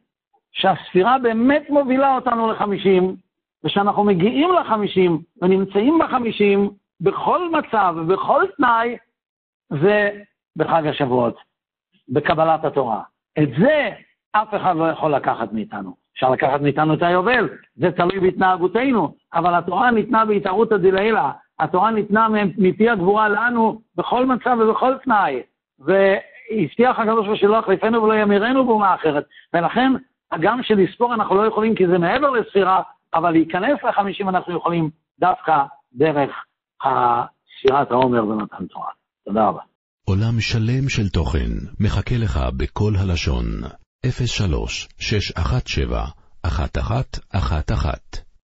[0.53, 3.17] שהספירה באמת מובילה אותנו לחמישים,
[3.65, 6.71] ושאנחנו מגיעים לחמישים ונמצאים בחמישים
[7.01, 8.97] בכל מצב ובכל תנאי,
[9.83, 10.21] זה
[10.57, 11.37] בחג השבועות,
[12.09, 13.03] בקבלת התורה.
[13.43, 13.91] את זה
[14.33, 16.04] אף אחד לא יכול לקחת מאיתנו.
[16.15, 21.21] אפשר לקחת מאיתנו את היובל, זה תלוי בהתנהגותנו, אבל התורה ניתנה בהתערותא דלעילא,
[21.59, 25.43] התורה ניתנה מפי הגבורה לנו בכל מצב ובכל תנאי.
[25.79, 29.25] והבטיח הקדוש ברוך שלא יחליפנו ולא ימירנו באומה אחרת.
[29.55, 29.93] ולכן,
[30.33, 32.83] הגם שלספור אנחנו לא יכולים כי זה מעבר לספירה,
[33.15, 35.63] אבל להיכנס לחמישים אנחנו יכולים דווקא
[35.95, 36.31] דרך
[37.61, 38.91] ספירת העומר ומתן תורה.
[39.25, 39.61] תודה רבה.
[40.05, 43.45] עולם שלם של תוכן מחכה לך בכל הלשון,
[44.13, 48.24] 03 617 1111